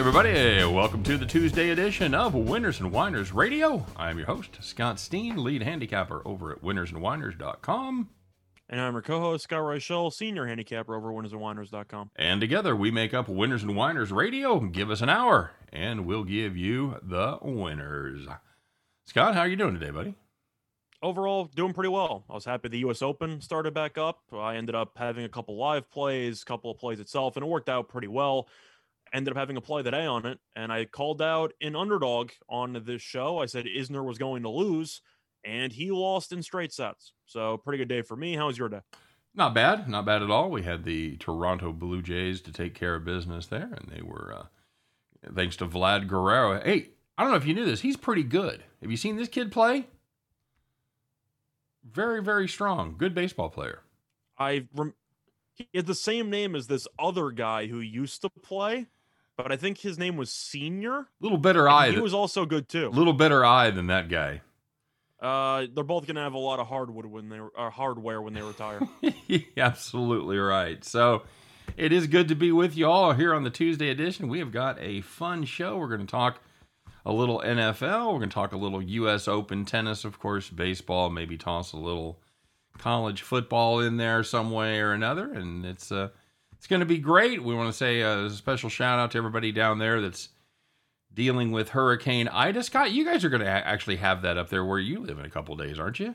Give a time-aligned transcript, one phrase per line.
[0.00, 0.64] Hey, everybody.
[0.64, 3.84] Welcome to the Tuesday edition of Winners and Whiners Radio.
[3.98, 8.08] I'm your host, Scott Steen, lead handicapper over at winnersandwhiners.com.
[8.70, 12.12] And I'm your co-host, Scott Reichel, senior handicapper over at winnersandwhiners.com.
[12.16, 14.58] And together we make up Winners and Whiners Radio.
[14.60, 18.26] Give us an hour, and we'll give you the winners.
[19.04, 20.14] Scott, how are you doing today, buddy?
[21.02, 22.24] Overall, doing pretty well.
[22.30, 23.02] I was happy the U.S.
[23.02, 24.20] Open started back up.
[24.32, 27.48] I ended up having a couple live plays, a couple of plays itself, and it
[27.48, 28.48] worked out pretty well.
[29.12, 32.30] Ended up having a play the day on it, and I called out an underdog
[32.48, 33.38] on this show.
[33.38, 35.02] I said Isner was going to lose,
[35.44, 37.12] and he lost in straight sets.
[37.26, 38.36] So pretty good day for me.
[38.36, 38.80] How was your day?
[39.34, 40.50] Not bad, not bad at all.
[40.50, 44.34] We had the Toronto Blue Jays to take care of business there, and they were,
[44.36, 46.60] uh, thanks to Vlad Guerrero.
[46.60, 47.80] Hey, I don't know if you knew this.
[47.80, 48.64] He's pretty good.
[48.80, 49.86] Have you seen this kid play?
[51.84, 52.94] Very, very strong.
[52.96, 53.82] Good baseball player.
[54.38, 54.94] I rem-
[55.54, 58.86] he had the same name as this other guy who used to play,
[59.42, 60.98] but I think his name was Senior.
[60.98, 61.90] A little better eye.
[61.90, 62.90] He was also good too.
[62.90, 64.42] little better eye than that guy.
[65.20, 68.42] Uh, they're both gonna have a lot of hardwood when they uh, hardware when they
[68.42, 68.80] retire.
[69.56, 70.82] Absolutely right.
[70.84, 71.22] So
[71.76, 74.28] it is good to be with you all here on the Tuesday edition.
[74.28, 75.76] We have got a fun show.
[75.76, 76.40] We're going to talk
[77.04, 78.12] a little NFL.
[78.12, 79.28] We're going to talk a little U.S.
[79.28, 82.20] Open tennis, of course, baseball, maybe toss a little
[82.78, 85.32] college football in there some way or another.
[85.32, 86.08] And it's uh,
[86.60, 87.42] it's going to be great.
[87.42, 90.28] We want to say a special shout out to everybody down there that's
[91.14, 92.62] dealing with Hurricane Ida.
[92.62, 95.24] Scott, you guys are going to actually have that up there where you live in
[95.24, 96.14] a couple days, aren't you?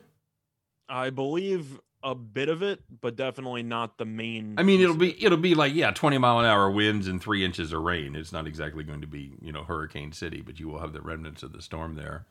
[0.88, 4.53] I believe a bit of it, but definitely not the main.
[4.59, 5.23] I mean, it'll be it.
[5.23, 8.16] it'll be like yeah, twenty mile an hour winds and three inches of rain.
[8.16, 11.01] It's not exactly going to be you know Hurricane City, but you will have the
[11.01, 12.27] remnants of the storm there.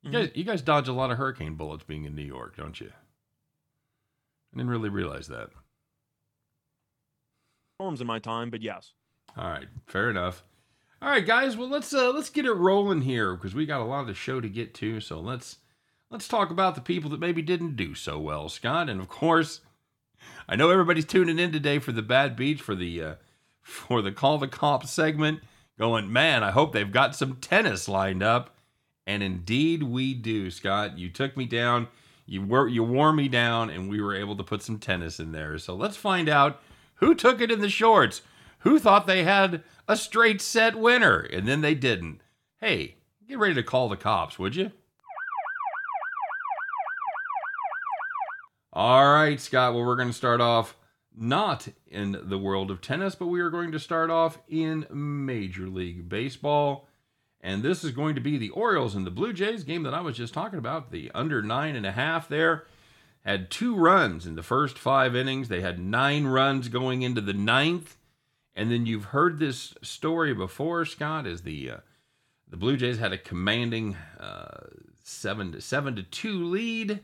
[0.00, 0.38] You guys, mm-hmm.
[0.38, 2.90] you guys dodge a lot of hurricane bullets being in New York, don't you?
[4.54, 5.50] I didn't really realize that.
[7.80, 8.92] Storms in my time, but yes.
[9.38, 10.44] All right, fair enough.
[11.00, 11.56] All right, guys.
[11.56, 14.12] Well, let's uh, let's get it rolling here because we got a lot of the
[14.12, 15.00] show to get to.
[15.00, 15.56] So let's
[16.10, 18.90] let's talk about the people that maybe didn't do so well, Scott.
[18.90, 19.62] And of course,
[20.46, 23.14] I know everybody's tuning in today for the Bad Beach for the uh,
[23.62, 25.40] for the Call the Cops segment.
[25.78, 28.54] Going, man, I hope they've got some tennis lined up.
[29.06, 30.98] And indeed, we do, Scott.
[30.98, 31.88] You took me down.
[32.26, 35.32] You were you wore me down, and we were able to put some tennis in
[35.32, 35.56] there.
[35.56, 36.60] So let's find out
[37.00, 38.22] who took it in the shorts.
[38.60, 42.20] Who thought they had a straight set winner and then they didn't?
[42.60, 42.96] Hey,
[43.26, 44.70] get ready to call the cops, would you?
[48.72, 49.74] All right, Scott.
[49.74, 50.76] Well, we're going to start off
[51.16, 55.66] not in the world of tennis, but we are going to start off in Major
[55.66, 56.86] League Baseball.
[57.40, 60.02] And this is going to be the Orioles and the Blue Jays game that I
[60.02, 60.92] was just talking about.
[60.92, 62.66] The under nine and a half there
[63.30, 65.48] had two runs in the first five innings.
[65.48, 67.96] They had nine runs going into the ninth.
[68.54, 71.76] And then you've heard this story before, Scott, is the uh,
[72.48, 74.66] the Blue Jays had a commanding uh,
[75.04, 77.00] seven to seven to two lead.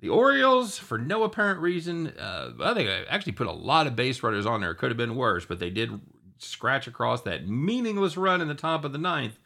[0.00, 3.96] The Orioles, for no apparent reason, uh, I think I actually put a lot of
[3.96, 4.70] base runners on there.
[4.70, 6.00] It could have been worse, but they did
[6.38, 9.38] scratch across that meaningless run in the top of the ninth.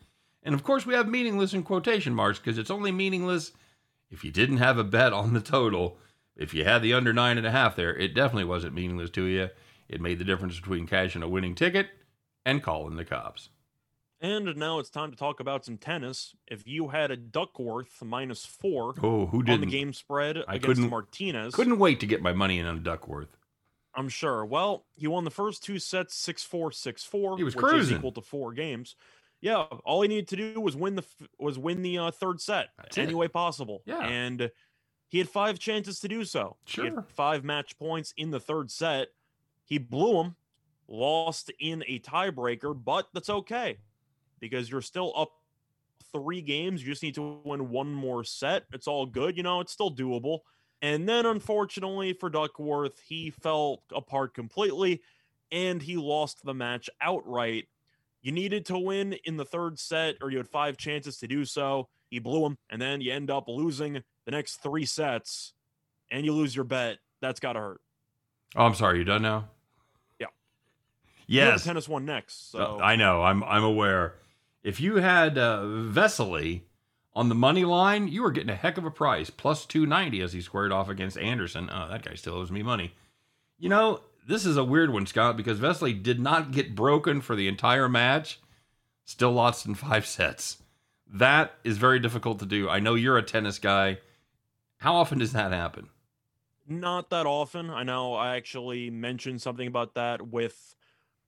[0.42, 3.52] And of course, we have meaningless in quotation marks because it's only meaningless
[4.10, 5.98] if you didn't have a bet on the total.
[6.36, 9.24] If you had the under nine and a half there, it definitely wasn't meaningless to
[9.24, 9.48] you.
[9.88, 11.88] It made the difference between cashing a winning ticket
[12.46, 13.48] and calling the cops.
[14.20, 16.34] And now it's time to talk about some tennis.
[16.46, 19.60] If you had a Duckworth minus four Oh, who on didn't?
[19.62, 22.82] the game spread I against couldn't- Martinez, Couldn't wait to get my money in on
[22.82, 23.36] Duckworth.
[23.94, 24.44] I'm sure.
[24.44, 27.70] Well, he won the first two sets 6 4 6 4, He was which is
[27.70, 27.96] cruising.
[27.98, 28.94] equal to four games.
[29.40, 31.04] Yeah, all he needed to do was win the
[31.38, 33.16] was win the uh, third set That's any it.
[33.16, 33.82] way possible.
[33.86, 34.00] Yeah.
[34.00, 34.50] and
[35.08, 36.56] he had five chances to do so.
[36.66, 37.04] Sure.
[37.14, 39.08] five match points in the third set.
[39.64, 40.36] He blew them,
[40.88, 43.78] lost in a tiebreaker, but that's okay
[44.40, 45.30] because you're still up
[46.12, 46.82] three games.
[46.82, 48.64] You just need to win one more set.
[48.72, 49.36] It's all good.
[49.36, 50.40] You know, it's still doable.
[50.82, 55.02] And then, unfortunately for Duckworth, he fell apart completely
[55.50, 57.66] and he lost the match outright.
[58.28, 61.46] You needed to win in the third set, or you had five chances to do
[61.46, 61.88] so.
[62.10, 63.94] He blew them, and then you end up losing
[64.26, 65.54] the next three sets,
[66.10, 66.98] and you lose your bet.
[67.22, 67.80] That's got to hurt.
[68.54, 68.98] Oh, I'm sorry.
[68.98, 69.48] You done now?
[70.20, 70.26] Yeah.
[71.26, 71.64] You have Yes.
[71.64, 72.50] tennis one next.
[72.50, 73.22] So Uh, I know.
[73.22, 74.16] I'm I'm aware.
[74.62, 76.64] If you had uh, Vesely
[77.14, 80.34] on the money line, you were getting a heck of a price, plus 290 as
[80.34, 81.70] he squared off against Anderson.
[81.72, 82.92] Oh, that guy still owes me money.
[83.58, 87.34] You know, this is a weird one, Scott, because Vesely did not get broken for
[87.34, 88.40] the entire match.
[89.04, 90.58] Still lost in five sets.
[91.10, 92.68] That is very difficult to do.
[92.68, 93.98] I know you're a tennis guy.
[94.76, 95.88] How often does that happen?
[96.68, 97.70] Not that often.
[97.70, 100.76] I know I actually mentioned something about that with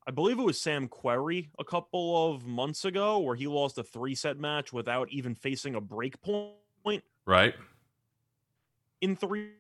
[0.07, 3.83] I believe it was Sam Querrey a couple of months ago where he lost a
[3.83, 7.55] three set match without even facing a break point Right.
[9.01, 9.53] in three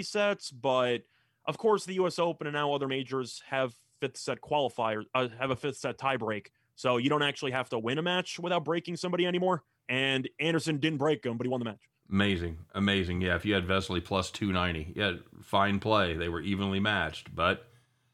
[0.00, 0.50] sets.
[0.50, 1.02] But
[1.46, 2.18] of course, the U.S.
[2.18, 6.48] Open and now other majors have fifth set qualifiers, uh, have a fifth set tiebreak.
[6.74, 9.62] So you don't actually have to win a match without breaking somebody anymore.
[9.88, 11.80] And Anderson didn't break him, but he won the match.
[12.10, 12.58] Amazing.
[12.74, 13.20] Amazing.
[13.20, 13.36] Yeah.
[13.36, 16.14] If you had Vesely plus 290, yeah, fine play.
[16.16, 17.66] They were evenly matched, but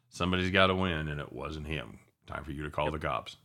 [0.08, 1.98] somebody's got to win, and it wasn't him.
[2.26, 3.36] Time for you to call the cops.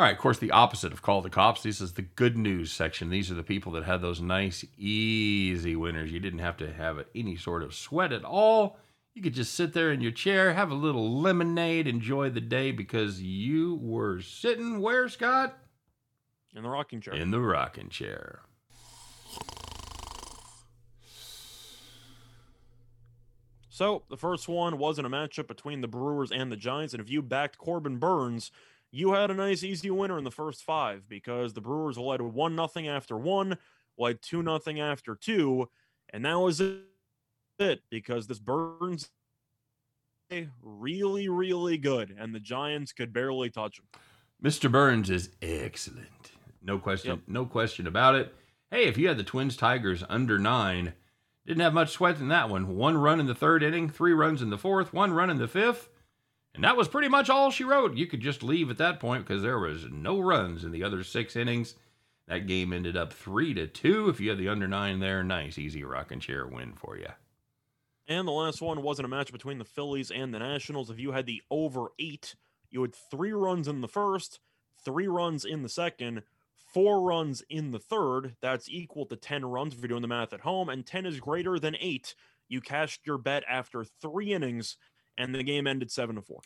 [0.00, 0.14] All right.
[0.14, 1.62] Of course, the opposite of call the cops.
[1.62, 3.10] This is the good news section.
[3.10, 6.10] These are the people that had those nice, easy winners.
[6.10, 8.78] You didn't have to have any sort of sweat at all.
[9.12, 12.72] You could just sit there in your chair, have a little lemonade, enjoy the day
[12.72, 15.58] because you were sitting where, Scott?
[16.56, 17.12] In the rocking chair.
[17.12, 18.40] In the rocking chair.
[23.68, 27.10] So the first one wasn't a matchup between the Brewers and the Giants, and if
[27.10, 28.50] you backed Corbin Burnes,
[28.92, 32.56] you had a nice easy winner in the first five because the Brewers led one
[32.56, 33.56] nothing after one,
[33.98, 35.68] led two nothing after two,
[36.12, 39.10] and that was it because this Burnes
[40.62, 43.86] really really good, and the Giants could barely touch him.
[44.42, 44.70] Mr.
[44.70, 46.32] Burnes is excellent.
[46.62, 47.20] No question, Yep.
[47.26, 48.34] no question about it.
[48.70, 50.94] Hey, if you had the Twins Tigers under nine,
[51.46, 52.76] didn't have much sweat in that one.
[52.76, 55.48] One run in the third inning, three runs in the fourth, one run in the
[55.48, 55.88] fifth,
[56.54, 57.96] and that was pretty much all she wrote.
[57.96, 61.04] You could just leave at that point because there was no runs in the other
[61.04, 61.74] six innings.
[62.26, 64.08] That game ended up three to two.
[64.08, 67.08] If you had the under nine there, nice, easy rocking chair win for you.
[68.08, 70.90] And the last one wasn't a match between the Phillies and the Nationals.
[70.90, 72.34] If you had the over eight,
[72.70, 74.40] you had three runs in the first,
[74.84, 76.22] three runs in the second,
[76.72, 78.36] four runs in the third.
[78.40, 81.20] That's equal to 10 runs if you're doing the math at home, and 10 is
[81.20, 82.14] greater than eight.
[82.48, 84.76] You cashed your bet after three innings,
[85.18, 86.40] and the game ended 7 to 4.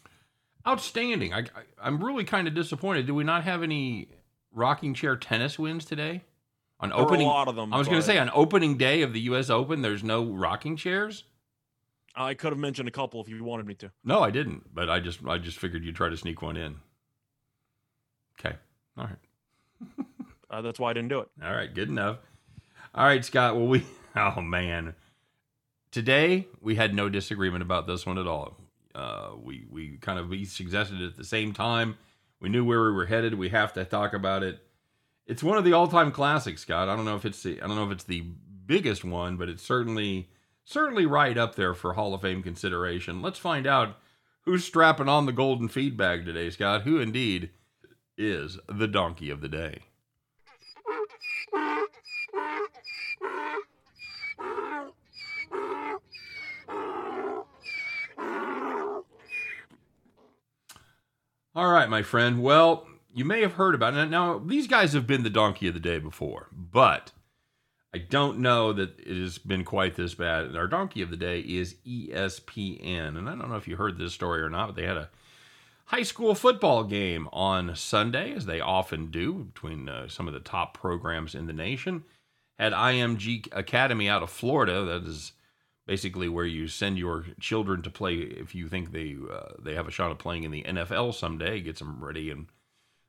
[0.66, 1.32] Outstanding.
[1.34, 1.44] I, I,
[1.80, 3.06] I'm really kind of disappointed.
[3.06, 4.08] Do we not have any
[4.52, 6.22] rocking chair tennis wins today?
[6.80, 7.72] On There opening, a lot of them.
[7.72, 9.48] I was going to say on opening day of the U.S.
[9.48, 11.24] Open, there's no rocking chairs.
[12.16, 13.90] I could have mentioned a couple if you wanted me to.
[14.04, 14.74] No, I didn't.
[14.74, 16.76] But I just, I just figured you'd try to sneak one in.
[18.38, 18.56] Okay.
[18.98, 20.06] All right.
[20.50, 21.28] Uh, that's why I didn't do it.
[21.42, 21.72] All right.
[21.72, 22.18] Good enough.
[22.94, 23.56] All right, Scott.
[23.56, 23.84] Well, we.
[24.16, 24.94] Oh man.
[25.94, 28.56] Today we had no disagreement about this one at all.
[28.96, 31.96] Uh, we we kind of we suggested it at the same time.
[32.40, 33.34] We knew where we were headed.
[33.34, 34.58] We have to talk about it.
[35.28, 36.88] It's one of the all-time classics, Scott.
[36.88, 38.22] I don't know if it's the I don't know if it's the
[38.66, 40.30] biggest one, but it's certainly
[40.64, 43.22] certainly right up there for Hall of Fame consideration.
[43.22, 43.96] Let's find out
[44.40, 46.82] who's strapping on the golden feed bag today, Scott.
[46.82, 47.50] Who indeed
[48.18, 49.82] is the donkey of the day?
[61.64, 62.42] All right, my friend.
[62.42, 64.10] Well, you may have heard about it.
[64.10, 67.10] Now, these guys have been the donkey of the day before, but
[67.94, 70.54] I don't know that it has been quite this bad.
[70.54, 73.16] Our donkey of the day is ESPN.
[73.16, 75.08] And I don't know if you heard this story or not, but they had a
[75.86, 80.40] high school football game on Sunday, as they often do, between uh, some of the
[80.40, 82.04] top programs in the nation.
[82.58, 85.32] Had IMG Academy out of Florida, that is
[85.86, 89.88] basically where you send your children to play if you think they uh, they have
[89.88, 91.60] a shot of playing in the NFL someday.
[91.60, 92.46] Gets them ready, and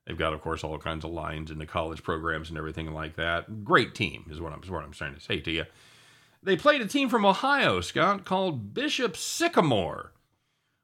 [0.06, 3.64] they've got, of course, all kinds of lines into college programs and everything like that.
[3.64, 5.66] Great team is what I'm is what I'm trying to say to you.
[6.44, 10.12] They played a team from Ohio, Scott, called Bishop Sycamore.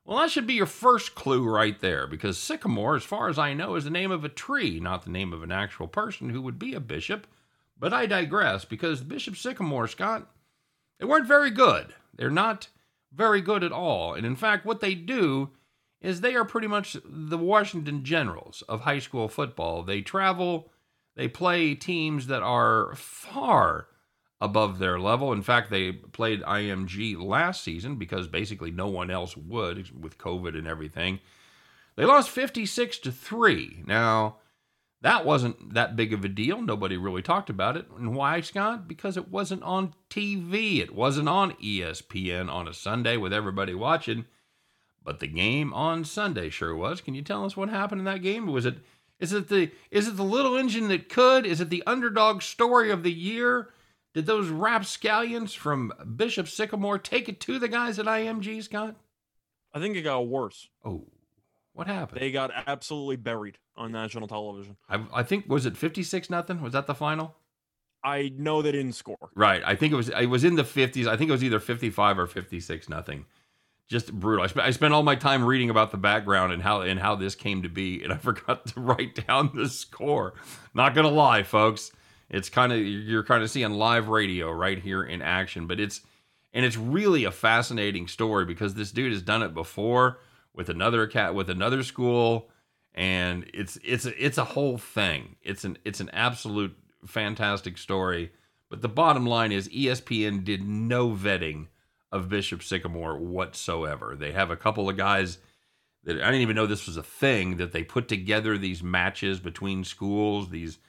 [0.04, 3.54] Well, that should be your first clue right there, because Sycamore, as far as I
[3.54, 6.42] know, is the name of a tree, not the name of an actual person who
[6.42, 7.28] would be a bishop.
[7.78, 10.28] But I digress, because Bishop Sycamore, Scott,
[11.02, 11.96] they weren't very good.
[12.16, 12.68] They're not
[13.12, 14.14] very good at all.
[14.14, 15.50] And in fact, what they do
[16.00, 19.82] is they are pretty much the Washington Generals of high school football.
[19.82, 20.72] They travel,
[21.16, 23.88] they play teams that are far
[24.40, 25.34] above their level.
[25.34, 30.56] In fact, they played IMG last season because basically no one else would with COVID
[30.56, 31.20] and everything.
[31.96, 33.84] They lost 56 to 3.
[33.88, 34.38] Now,
[35.02, 36.62] that wasn't that big of a deal.
[36.62, 37.88] Nobody really talked about it.
[37.98, 38.88] And why, Scott?
[38.88, 40.80] Because it wasn't on TV.
[40.80, 44.26] It wasn't on ESPN on a Sunday with everybody watching.
[45.04, 47.02] But the game on Sunday sure was.
[47.02, 48.46] Can you tell us what happened in that game?
[48.46, 48.78] Was it
[49.20, 51.48] is it the is it the little engine that could?
[51.48, 53.70] Is it the underdog story of the year?
[54.14, 58.96] Did those rapscallions from Bishop Sycamore take it to the guys at IMG, Scott?
[59.74, 60.68] I think it got worse.
[60.84, 61.08] Oh,
[61.82, 62.22] what happened?
[62.22, 64.78] They got absolutely buried on national television.
[64.88, 66.62] I, I think was it fifty six nothing?
[66.62, 67.36] Was that the final?
[68.04, 69.30] I know they didn't score.
[69.36, 69.62] Right.
[69.66, 71.08] I think it was it was in the 50s.
[71.08, 73.26] I think it was either 55 or 56 nothing.
[73.88, 74.44] just brutal.
[74.44, 77.16] I, sp- I spent all my time reading about the background and how and how
[77.16, 80.34] this came to be, and I forgot to write down the score.
[80.74, 81.92] Not gonna lie, folks,
[82.30, 86.02] it's kind of you're kind of seeing live radio right here in action, but it's
[86.54, 90.20] and it's really a fascinating story because this dude has done it before
[90.54, 92.50] with another cat with another school,
[92.94, 95.36] and it's it's it's a whole thing.
[95.42, 98.32] It's an it's an absolute fantastic story.
[98.70, 101.68] But the bottom line is ESPN did no vetting
[102.12, 104.16] of Bishop Sycamore whatsoever.
[104.18, 105.40] They have a couple of guys
[106.04, 109.40] that I didn't even know this was a thing that they put together these matches
[109.40, 110.80] between schools, these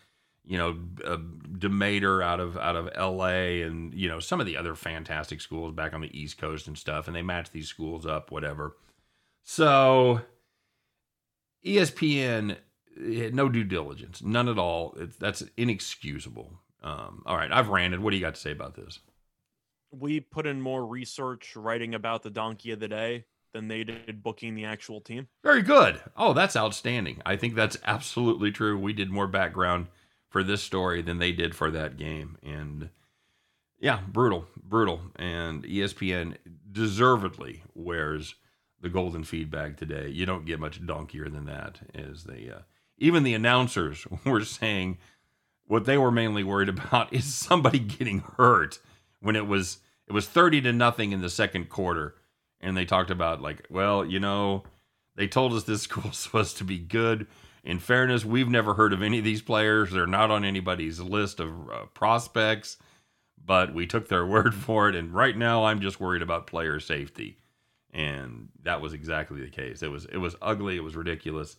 [0.44, 1.18] you know uh,
[1.58, 3.62] Demeter out of out of L.A.
[3.62, 6.76] and you know some of the other fantastic schools back on the East Coast and
[6.76, 8.76] stuff, and they match these schools up, whatever.
[9.42, 10.20] So
[11.64, 12.56] ESPN
[12.96, 14.94] no due diligence, none at all.
[14.98, 16.60] It's, that's inexcusable.
[16.82, 18.00] Um, all right, I've ranted.
[18.00, 18.98] What do you got to say about this?
[19.90, 24.22] We put in more research writing about the donkey of the day than they did
[24.22, 25.28] booking the actual team.
[25.42, 26.00] Very good.
[26.16, 27.20] Oh, that's outstanding.
[27.26, 28.78] I think that's absolutely true.
[28.78, 29.88] We did more background
[30.30, 32.38] for this story than they did for that game.
[32.42, 32.88] And
[33.78, 35.02] yeah, brutal, brutal.
[35.16, 36.36] And ESPN
[36.70, 38.34] deservedly wears
[38.82, 40.08] the golden feedback today.
[40.08, 41.78] You don't get much donkier than that.
[41.94, 42.62] As they, uh,
[42.98, 44.98] even the announcers were saying
[45.66, 48.80] what they were mainly worried about is somebody getting hurt
[49.20, 52.16] when it was it was 30 to nothing in the second quarter.
[52.60, 54.64] And they talked about like well you know
[55.14, 57.28] they told us this school's supposed to be good.
[57.64, 59.92] In fairness we've never heard of any of these players.
[59.92, 62.76] They're not on anybody's list of uh, prospects.
[63.44, 64.96] But we took their word for it.
[64.96, 67.38] And right now i'm just worried about player safety
[67.92, 71.56] and that was exactly the case it was it was ugly it was ridiculous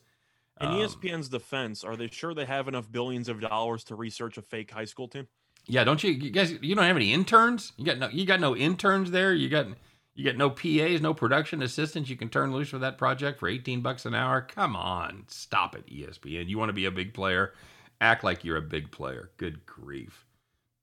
[0.62, 4.38] in um, espn's defense are they sure they have enough billions of dollars to research
[4.38, 5.28] a fake high school team
[5.66, 6.52] yeah, don't you, you guys?
[6.62, 7.72] You don't have any interns.
[7.78, 8.10] You got no.
[8.10, 9.34] You got no interns there.
[9.34, 9.68] You got
[10.14, 12.10] you got no PAs, no production assistants.
[12.10, 14.42] You can turn loose for that project for eighteen bucks an hour.
[14.42, 16.50] Come on, stop it, ESPN.
[16.50, 17.54] You want to be a big player?
[18.02, 19.32] Act like you're a big player.
[19.38, 20.26] Good grief,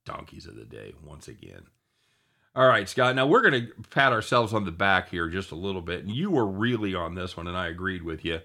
[0.05, 1.67] donkeys of the day once again.
[2.53, 3.15] All right, Scott.
[3.15, 6.01] Now we're going to pat ourselves on the back here just a little bit.
[6.01, 8.41] And you were really on this one, and I agreed with you.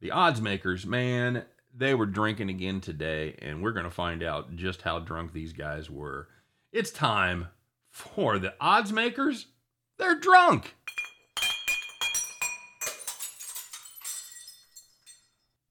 [0.00, 4.56] The odds makers, man, they were drinking again today, and we're going to find out
[4.56, 6.28] just how drunk these guys were.
[6.72, 7.46] It's time
[7.90, 9.46] for the odds makers.
[9.98, 10.74] They're drunk.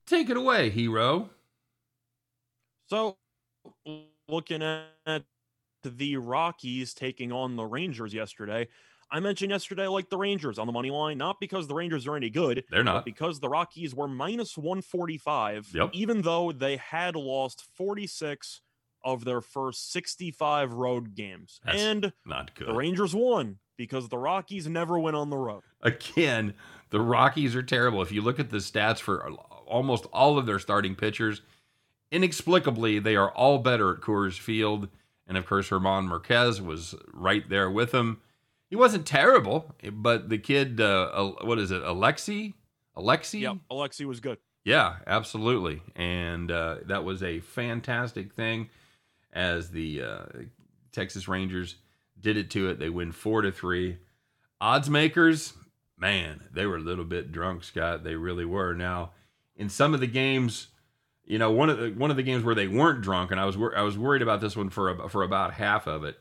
[0.07, 1.31] Take it away, hero.
[2.87, 3.17] So,
[4.29, 5.23] looking at
[5.83, 8.67] the Rockies taking on the Rangers yesterday,
[9.11, 12.15] I mentioned yesterday, like the Rangers on the money line, not because the Rangers are
[12.15, 12.63] any good.
[12.71, 13.05] They're not.
[13.05, 15.89] because the Rockies were minus 145, yep.
[15.93, 18.61] even though they had lost 46
[19.03, 21.59] of their first 65 road games.
[21.63, 22.69] That's and not good.
[22.69, 25.61] The Rangers won because the Rockies never went on the road.
[25.81, 26.53] Again,
[26.89, 28.01] the Rockies are terrible.
[28.01, 29.29] If you look at the stats for
[29.67, 31.41] almost all of their starting pitchers,
[32.11, 34.87] inexplicably, they are all better at Coors Field.
[35.27, 38.21] And of course, Germán Márquez was right there with him.
[38.69, 42.53] he wasn't terrible, but the kid, uh, what is it, Alexy?
[42.97, 43.41] Alexy?
[43.41, 44.37] Yeah, Alexy was good.
[44.65, 48.69] Yeah, absolutely, and uh, that was a fantastic thing.
[49.31, 50.25] As the uh,
[50.91, 51.75] Texas Rangers
[52.19, 53.97] did it to it, they win four to three.
[54.61, 55.53] Odds makers,
[55.97, 58.03] man, they were a little bit drunk, Scott.
[58.03, 58.73] They really were.
[58.73, 59.11] Now,
[59.55, 60.67] in some of the games,
[61.25, 63.45] you know, one of the one of the games where they weren't drunk, and I
[63.45, 66.19] was wor- I was worried about this one for for about half of it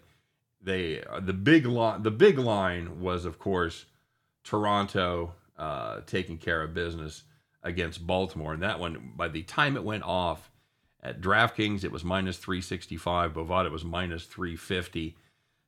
[0.63, 3.87] they uh, the big line the big line was of course
[4.45, 7.25] Toronto uh, taking care of business
[7.63, 10.51] against Baltimore, and that one by the time it went off
[11.03, 13.35] at DraftKings it was minus three sixty five.
[13.35, 15.17] Bovada was minus three fifty.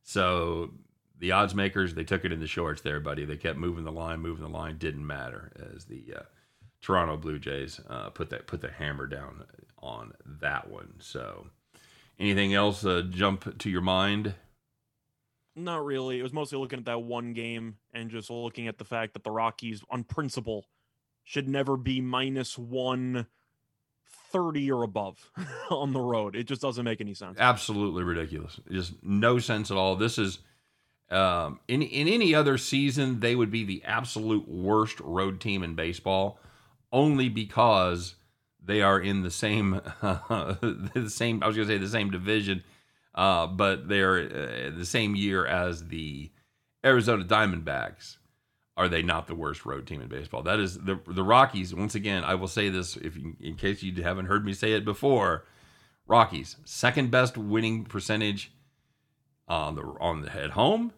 [0.02, 0.70] So
[1.18, 3.24] the odds makers they took it in the shorts there, buddy.
[3.24, 4.78] They kept moving the line, moving the line.
[4.78, 6.22] Didn't matter as the uh,
[6.84, 9.44] Toronto Blue Jays uh, put that put the hammer down
[9.82, 10.12] on
[10.42, 10.96] that one.
[10.98, 11.46] So
[12.18, 14.34] anything else uh, jump to your mind?
[15.56, 16.20] Not really.
[16.20, 19.24] It was mostly looking at that one game and just looking at the fact that
[19.24, 20.66] the Rockies, on principle,
[21.22, 25.30] should never be minus 130 or above
[25.70, 26.36] on the road.
[26.36, 27.38] It just doesn't make any sense.
[27.40, 28.60] Absolutely ridiculous.
[28.70, 29.96] Just no sense at all.
[29.96, 30.40] This is
[31.10, 35.74] um, in in any other season they would be the absolute worst road team in
[35.74, 36.38] baseball,
[36.94, 38.14] only because
[38.64, 41.42] they are in the same uh, the same.
[41.42, 42.64] I was going to say the same division
[43.14, 46.30] uh, but they're uh, the same year as the
[46.84, 48.16] Arizona Diamondbacks.
[48.76, 50.42] Are they not the worst road team in baseball?
[50.42, 51.72] That is the the Rockies.
[51.72, 54.72] Once again, I will say this if you, in case you haven't heard me say
[54.72, 55.44] it before.
[56.06, 58.52] Rockies second best winning percentage
[59.46, 60.92] on the on the at home,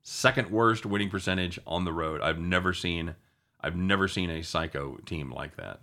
[0.00, 2.22] second worst winning percentage on the road.
[2.22, 3.14] I've never seen
[3.60, 5.80] I've never seen a psycho team like that.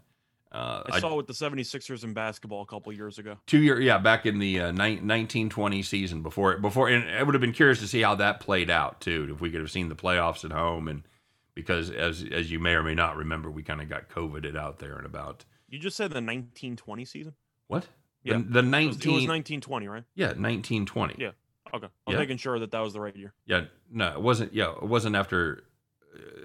[0.52, 3.38] Uh, I saw it with the 76ers in basketball a couple years ago.
[3.46, 7.34] two year yeah back in the uh, ni- 1920 season before before and I would
[7.36, 9.90] have been curious to see how that played out too if we could have seen
[9.90, 11.04] the playoffs at home and
[11.56, 14.80] because as as you may or may not remember we kind of got coveted out
[14.80, 17.34] there and about You just said the 1920 season?
[17.68, 17.88] what
[18.24, 18.38] Yeah.
[18.38, 20.04] the, the It was, it was 1920, right?
[20.16, 21.32] yeah 1920 Yeah.
[21.74, 21.88] Okay.
[22.08, 22.20] I'm Yeah.
[22.20, 23.34] making sure that that was the right year.
[23.46, 25.66] yeah no it wasn't yeah it wasn't after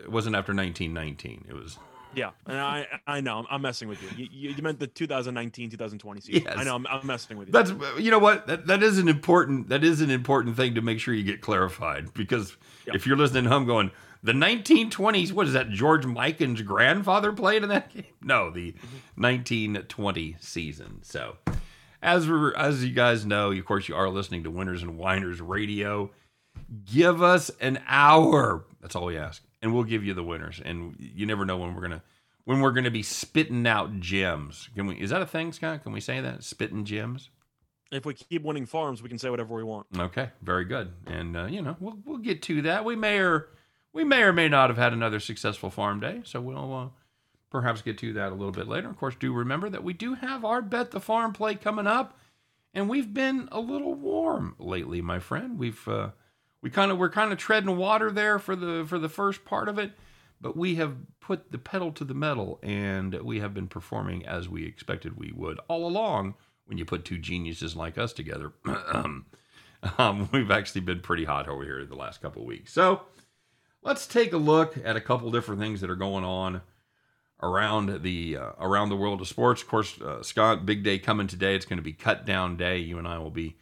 [0.02, 1.78] it wasn't after 1919 it was
[2.14, 4.26] Yeah, and I I know I'm, messing with you.
[4.30, 4.62] You, you.
[4.62, 6.42] meant the 2019 2020 season.
[6.44, 6.54] Yes.
[6.56, 7.52] I know I'm, I'm messing with you.
[7.52, 10.82] That's you know what that, that is an important that is an important thing to
[10.82, 12.96] make sure you get clarified because Yep.
[12.96, 13.90] if you're listening home going
[14.22, 18.04] the 1920s what is that George Mikan's grandfather played in that game?
[18.22, 19.22] No, the mm-hmm.
[19.22, 21.00] 1920 season.
[21.02, 21.36] So
[22.02, 25.40] as we as you guys know, of course you are listening to Winners and Whiners
[25.40, 26.10] Radio.
[26.84, 28.64] Give us an hour.
[28.80, 30.60] That's all we ask, and we'll give you the winners.
[30.64, 32.02] And you never know when we're gonna
[32.44, 34.68] when we're gonna be spitting out gems.
[34.74, 34.96] Can we?
[34.96, 35.82] Is that a thing, Scott?
[35.82, 36.42] Can we say that?
[36.44, 37.30] Spitting gems.
[37.92, 39.86] if we keep winning farms, we can say whatever we want.
[39.96, 40.92] Okay, very good.
[41.06, 42.84] And uh, you know, we'll we'll get to that.
[42.84, 43.48] We may or
[43.92, 46.88] we may or may not have had another successful farm day, so we'll uh,
[47.50, 48.88] perhaps get to that a little bit later.
[48.88, 52.16] Of course, do remember that we do have our bet the farm play coming up,
[52.72, 55.58] and we've been a little warm lately, my friend.
[55.58, 56.10] We've uh,
[56.62, 59.68] we kind of we're kind of treading water there for the for the first part
[59.68, 59.92] of it,
[60.40, 64.48] but we have put the pedal to the metal, and we have been performing as
[64.48, 66.34] we expected we would all along.
[66.66, 68.52] When you put two geniuses like us together,
[68.92, 69.26] um,
[70.32, 72.72] we've actually been pretty hot over here the last couple weeks.
[72.72, 73.02] So
[73.82, 76.62] let's take a look at a couple different things that are going on
[77.42, 79.62] around the uh, around the world of sports.
[79.62, 81.54] Of course, uh, Scott, big day coming today.
[81.54, 82.78] It's going to be cut down day.
[82.78, 83.56] You and I will be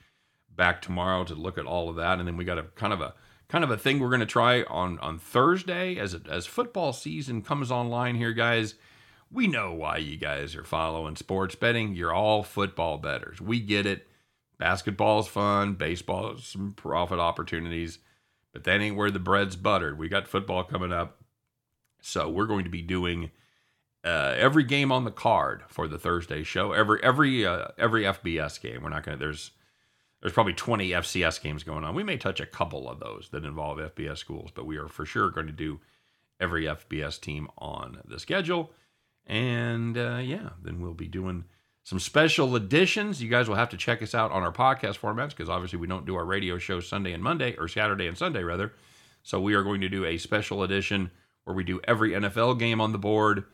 [0.59, 3.01] back tomorrow to look at all of that, and then we got a kind of
[3.01, 3.14] a
[3.49, 7.40] kind of a thing we're going to try on on Thursday as as football season
[7.40, 8.75] comes online here, guys.
[9.31, 11.94] We know why you guys are following sports betting.
[11.94, 13.40] You're all football betters.
[13.40, 14.07] We get it.
[14.59, 15.75] Basketball is fun.
[15.75, 18.01] Baseball some profit opportunities,
[18.53, 19.99] but that ain't where the bread's buttered.
[19.99, 21.23] We got football coming up,
[22.03, 23.31] so we're going to be doing
[24.05, 26.73] uh, every game on the card for the Thursday show.
[26.73, 28.83] Every every uh, every FBS game.
[28.83, 29.25] We're not going to.
[29.25, 29.53] There's
[30.20, 31.94] there's probably 20 FCS games going on.
[31.94, 35.07] We may touch a couple of those that involve FBS schools, but we are for
[35.07, 35.81] sure going to do
[36.40, 38.72] every FBS team on the schedule.
[39.26, 41.44] And uh, yeah, then we'll be doing
[41.85, 43.22] some special editions.
[43.22, 45.87] You guys will have to check us out on our podcast formats because obviously we
[45.87, 48.72] don't do our radio show Sunday and Monday, or Saturday and Sunday rather.
[49.22, 51.11] So we are going to do a special edition
[51.44, 53.44] where we do every NFL game on the board,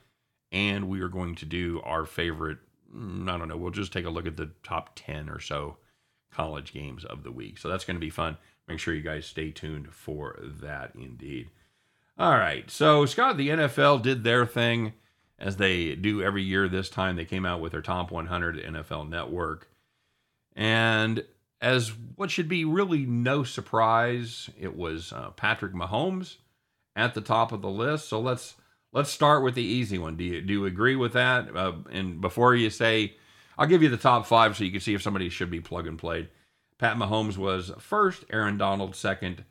[0.51, 2.59] and we are going to do our favorite.
[2.95, 3.57] mm, I don't know.
[3.57, 5.77] We'll just take a look at the top ten or so
[6.35, 7.59] college games of the week.
[7.59, 8.37] So that's going to be fun.
[8.67, 10.93] Make sure you guys stay tuned for that.
[10.95, 11.51] Indeed.
[12.19, 12.71] All right.
[12.71, 14.95] So Scott, the NFL did their thing
[15.39, 16.69] as they do every year.
[16.69, 19.69] This time they came out with their top 100 NFL Network,
[20.55, 21.25] and
[21.61, 26.37] as what should be really no surprise, it was uh, Patrick Mahomes
[26.95, 28.09] at the top of the list.
[28.09, 28.55] So let's
[28.93, 30.17] let's start with the easy one.
[30.17, 31.55] Do you do you agree with that?
[31.55, 33.17] Uh, and before you say,
[33.59, 35.87] I'll give you the top five so you can see if somebody should be plug
[35.87, 36.29] and played.
[36.79, 39.45] Pat Mahomes was first, Aaron Donald second,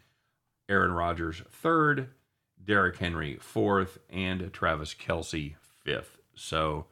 [0.68, 2.10] Aaron Rodgers third,
[2.63, 6.18] Derrick Henry fourth, and Travis Kelce fifth.
[6.36, 6.88] So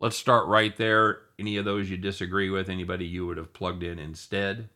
[0.00, 1.20] let's start right there.
[1.38, 2.68] Any of those you disagree with?
[2.68, 4.68] Anybody you would have plugged in instead?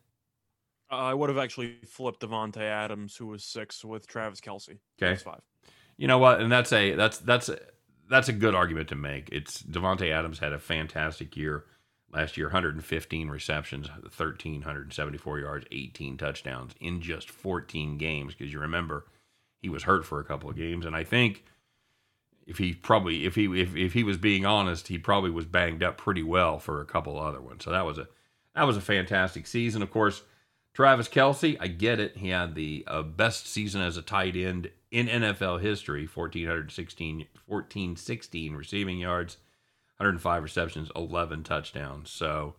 [0.91, 4.71] Uh, I would have actually flipped Davante Adams, who was six, with Travis Kelce.
[4.71, 4.79] Okay.
[4.99, 5.41] That's five.
[5.97, 6.41] You know what?
[6.41, 7.59] And that's a that's that's a,
[8.09, 9.29] that's a good argument to make.
[9.31, 11.65] It's Davante Adams had a fantastic year
[12.13, 18.35] last year, 115 receptions, 1374 yards, 18 touchdowns in just 14 games.
[18.35, 19.07] Because you remember
[19.61, 21.45] he was hurt for a couple of games, and I think
[22.47, 25.83] if he probably if he if, if he was being honest, he probably was banged
[25.83, 27.65] up pretty well for a couple other ones.
[27.65, 28.09] So that was a
[28.55, 29.83] that was a fantastic season.
[29.83, 30.23] Of course,
[30.75, 32.17] Travis Kelce, I get it.
[32.17, 38.55] He had the uh, best season as a tight end in NFL history 1,416, 1416
[38.55, 39.37] receiving yards,
[40.01, 42.11] 105 receptions, 11 touchdowns.
[42.11, 42.55] So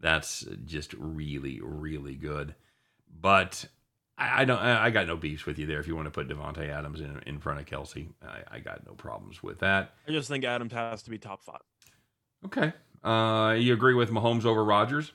[0.00, 2.54] that's just really, really good.
[3.20, 3.64] But
[4.16, 4.60] I, I don't.
[4.60, 5.80] I got no beefs with you there.
[5.80, 8.86] If you want to put Davante Adams in in front of Kelce, I, I got
[8.86, 9.92] no problems with that.
[10.06, 11.60] I just think Adams has to be top five.
[12.46, 12.72] Okay.
[13.02, 15.12] Uh, you agree with Mahomes over Rodgers?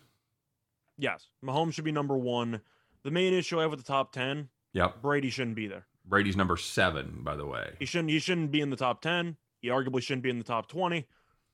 [0.97, 2.62] Yes, Mahomes should be number one.
[3.04, 5.02] The main issue I have with the top ten, Yep.
[5.02, 5.86] Brady shouldn't be there.
[6.06, 7.71] Brady's number seven, by the way.
[7.80, 8.10] He shouldn't.
[8.10, 9.38] He shouldn't be in the top ten.
[9.62, 11.08] He arguably shouldn't be in the top twenty.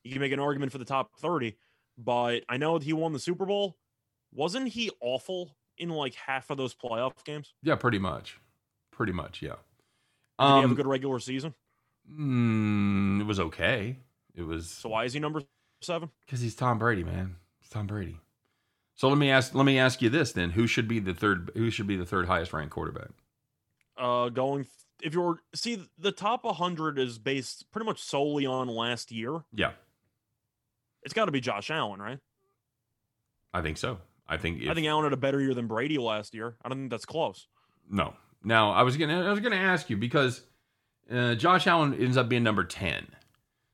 [0.04, 1.58] You can make an argument for the top thirty,
[1.98, 3.78] but I know that he won the Super Bowl.
[4.32, 7.54] Wasn't he awful in like half of those playoff games?
[7.64, 8.40] Yeah, pretty much.
[8.92, 9.42] pretty much.
[9.42, 9.56] Yeah.
[10.40, 11.54] Did he have a Um, good regular season?
[12.10, 13.98] mm, it was okay.
[14.36, 15.42] It was So why is he number
[15.82, 16.10] seven?
[16.26, 17.36] because he's Tom Brady, man.
[17.62, 18.20] It's Tom Brady.
[18.96, 19.54] So let me ask.
[19.56, 21.52] Let me ask you this then: Who should be the third?
[21.56, 23.10] Who should be the third highest ranked quarterback?
[23.98, 24.66] Uh, going
[25.02, 29.42] if you're see the top 100 is based pretty much solely on last year.
[29.54, 29.72] Yeah,
[31.04, 32.20] It's got to be Josh Allen, right?
[33.54, 34.00] I think so.
[34.28, 34.62] I think.
[34.62, 36.56] If, I think Allen had a better year than Brady last year.
[36.64, 37.48] I don't think that's close.
[37.90, 38.14] No.
[38.44, 40.44] Now I was gonna I was gonna ask you because
[41.12, 43.08] uh, Josh Allen ends up being number ten,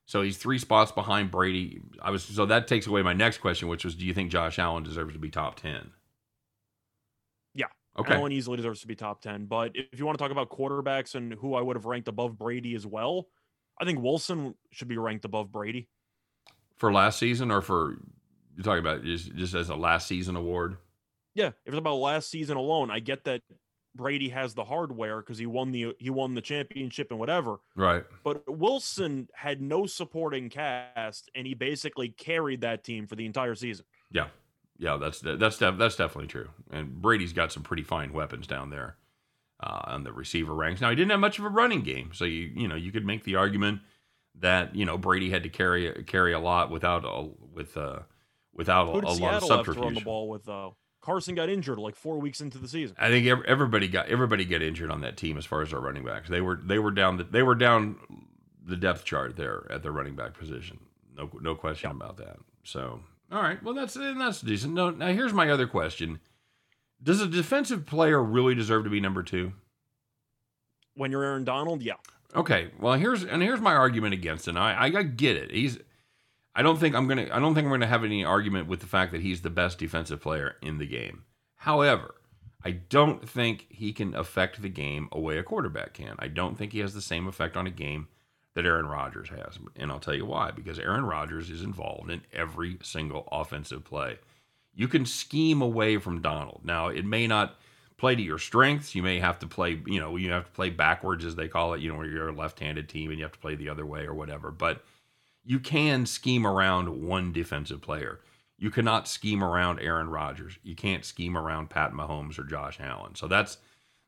[0.05, 1.81] so he's three spots behind Brady.
[2.01, 4.57] I was so that takes away my next question, which was, do you think Josh
[4.57, 5.91] Allen deserves to be top ten?
[7.53, 7.67] Yeah.
[7.97, 8.15] Okay.
[8.15, 9.45] Allen easily deserves to be top 10.
[9.45, 12.37] But if you want to talk about quarterbacks and who I would have ranked above
[12.37, 13.27] Brady as well,
[13.79, 15.87] I think Wilson should be ranked above Brady.
[16.77, 17.97] For last season, or for
[18.55, 20.77] you're talking about just just as a last season award?
[21.33, 23.41] Yeah, if it's about last season alone, I get that
[23.95, 27.57] Brady has the hardware because he won the he won the championship and whatever.
[27.75, 28.03] Right.
[28.23, 33.55] But Wilson had no supporting cast, and he basically carried that team for the entire
[33.55, 33.85] season.
[34.11, 34.27] Yeah.
[34.77, 36.49] Yeah, that's that's that's definitely true.
[36.69, 38.97] And Brady's got some pretty fine weapons down there
[39.61, 40.81] uh, on the receiver ranks.
[40.81, 43.05] Now he didn't have much of a running game, so you you know you could
[43.05, 43.79] make the argument
[44.39, 47.99] that you know Brady had to carry carry a lot without a with uh
[48.53, 50.47] without a, a lot of Seattle have the ball with?
[50.47, 50.71] Uh,
[51.01, 52.95] Carson got injured like four weeks into the season.
[52.99, 56.03] I think everybody got everybody got injured on that team as far as our running
[56.03, 56.29] backs.
[56.29, 57.97] They were they were down the, they were down
[58.65, 60.79] the depth chart there at the running back position.
[61.15, 62.37] No no question about that.
[62.63, 64.73] So all right, well that's and that's decent.
[64.73, 66.19] No, now here's my other question:
[67.03, 69.53] Does a defensive player really deserve to be number two?
[70.95, 71.95] When you're Aaron Donald, yeah.
[72.35, 74.51] Okay, well here's and here's my argument against it.
[74.51, 75.51] And I I get it.
[75.51, 75.79] He's
[76.53, 78.87] I don't think I'm gonna I don't think I'm gonna have any argument with the
[78.87, 81.23] fact that he's the best defensive player in the game.
[81.55, 82.15] However,
[82.63, 86.15] I don't think he can affect the game a way a quarterback can.
[86.17, 88.07] I don't think he has the same effect on a game
[88.55, 89.59] that Aaron Rodgers has.
[89.75, 90.49] And I'll tell you why.
[90.49, 94.17] Because Aaron Rodgers is involved in every single offensive play.
[94.73, 96.61] You can scheme away from Donald.
[96.63, 97.55] Now, it may not
[98.05, 98.93] play to your strengths.
[98.93, 101.73] You may have to play, you know, you have to play backwards, as they call
[101.73, 103.67] it, you know, where you're a left handed team and you have to play the
[103.67, 104.51] other way or whatever.
[104.51, 104.83] But
[105.43, 108.19] you can scheme around one defensive player.
[108.59, 110.59] You cannot scheme around Aaron Rodgers.
[110.61, 113.15] You can't scheme around Pat Mahomes or Josh Allen.
[113.15, 113.57] So that's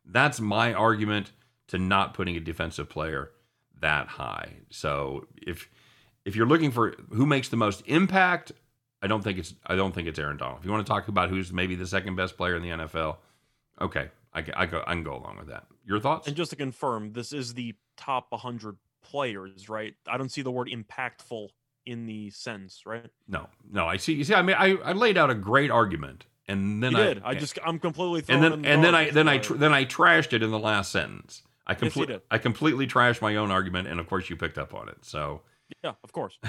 [0.05, 1.31] that's my argument
[1.69, 3.31] to not putting a defensive player
[3.81, 4.57] that high.
[4.69, 5.67] So if
[6.23, 8.51] if you're looking for who makes the most impact,
[9.01, 10.59] I don't think it's I don't think it's Aaron Donald.
[10.59, 13.17] If you want to talk about who's maybe the second best player in the NFL,
[13.81, 15.65] okay, I can, I, go, I can go along with that.
[15.85, 16.27] Your thoughts?
[16.27, 19.95] And just to confirm, this is the top 100 players, right?
[20.07, 21.49] I don't see the word impactful
[21.85, 23.09] in the sentence, right?
[23.27, 23.87] No, no.
[23.87, 24.13] I see.
[24.13, 27.03] You see, I mean, I, I laid out a great argument, and then you I
[27.05, 27.21] did.
[27.23, 29.85] I just, I'm completely and then the and then I then I tr- then I
[29.85, 31.43] trashed it in the last sentence.
[31.65, 32.21] I Yes, completely did.
[32.29, 34.97] I completely trashed my own argument, and of course you picked up on it.
[35.03, 35.41] So.
[35.83, 36.37] Yeah, of course.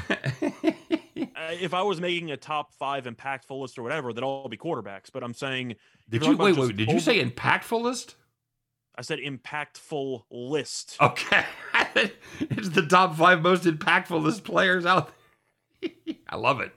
[1.50, 5.06] If I was making a top five impactful list or whatever, they'd all be quarterbacks.
[5.12, 5.76] But I'm saying,
[6.08, 6.56] Did you wait?
[6.56, 8.14] Wait, did you over- say impactfulist?
[8.96, 10.96] I said impactful list.
[11.00, 11.44] Okay,
[12.40, 15.10] it's the top five most impactfulest players out
[15.82, 15.90] there.
[16.28, 16.72] I love it.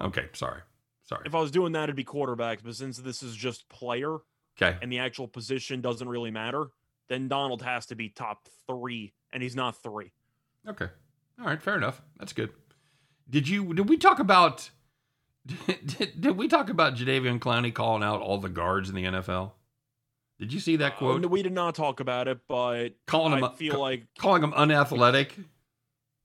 [0.00, 0.62] Okay, sorry,
[1.04, 1.22] sorry.
[1.26, 2.60] If I was doing that, it'd be quarterbacks.
[2.64, 4.16] But since this is just player
[4.60, 6.66] Okay, and the actual position doesn't really matter,
[7.08, 10.12] then Donald has to be top three, and he's not three.
[10.68, 10.88] okay,
[11.40, 12.02] all right, fair enough.
[12.18, 12.50] That's good.
[13.30, 13.74] Did you?
[13.74, 14.70] Did we talk about?
[15.66, 19.52] Did, did we talk about Jadeveon Clowney calling out all the guards in the NFL?
[20.38, 21.26] Did you see that Uh, quote?
[21.26, 25.34] we did not talk about it, but calling him I feel like calling him unathletic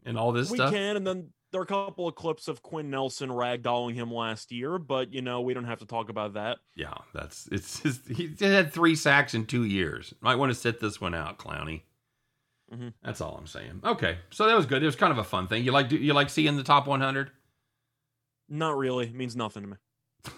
[0.06, 0.74] and all this we stuff.
[0.74, 0.98] can.
[0.98, 4.78] And then there are a couple of clips of Quenton Nelson ragdolling him last year,
[4.78, 6.58] but you know we don't have to talk about that.
[6.76, 10.14] Yeah, that's it's just, he had three sacks in two years.
[10.20, 11.84] Might want to sit this one out, Clowney.
[12.74, 12.94] Mhm.
[13.04, 13.82] That's all I'm saying.
[13.84, 14.82] Okay, so that was good.
[14.82, 15.64] It was kind of a fun thing.
[15.64, 17.32] You like you like seeing the top 100?
[18.50, 19.06] Not really.
[19.08, 19.78] It means nothing to me.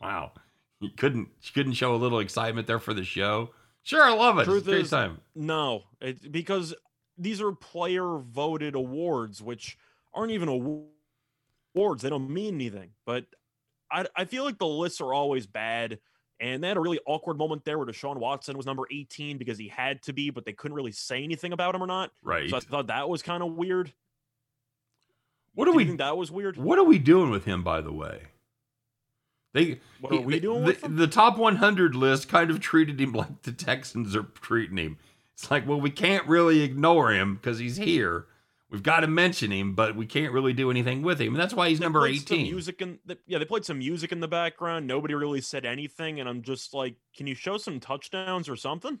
[0.00, 0.32] Wow,
[0.80, 3.50] you couldn't you couldn't show a little excitement there for the show.
[3.82, 4.44] Sure, I love it.
[4.44, 5.20] Truth it's great is- time.
[5.34, 6.74] No, it, because
[7.16, 9.78] these are player voted awards, which
[10.12, 12.02] aren't even awards.
[12.02, 12.90] They don't mean anything.
[13.06, 13.24] But
[13.90, 15.98] I, I feel like the lists are always bad.
[16.38, 19.56] And they had a really awkward moment there where Deshaun Watson was number 18 because
[19.58, 22.10] he had to be, but they couldn't really say anything about him or not.
[22.22, 22.50] Right.
[22.50, 23.92] So I thought that was kind of weird.
[25.54, 26.58] What are Do we think that was weird?
[26.58, 27.62] What are we doing with him?
[27.62, 28.20] By the way,
[29.54, 33.12] they What are he- we doing the, the top 100 list kind of treated him
[33.14, 34.98] like the Texans are treating him.
[35.32, 38.26] It's like, well, we can't really ignore him because he's here.
[38.76, 41.28] We've got to mention him, but we can't really do anything with him.
[41.28, 42.42] And that's why he's They number 18.
[42.42, 44.86] Music in the, yeah, they played some music in the background.
[44.86, 48.98] Nobody really said anything, and I'm just like, can you show some touchdowns or something?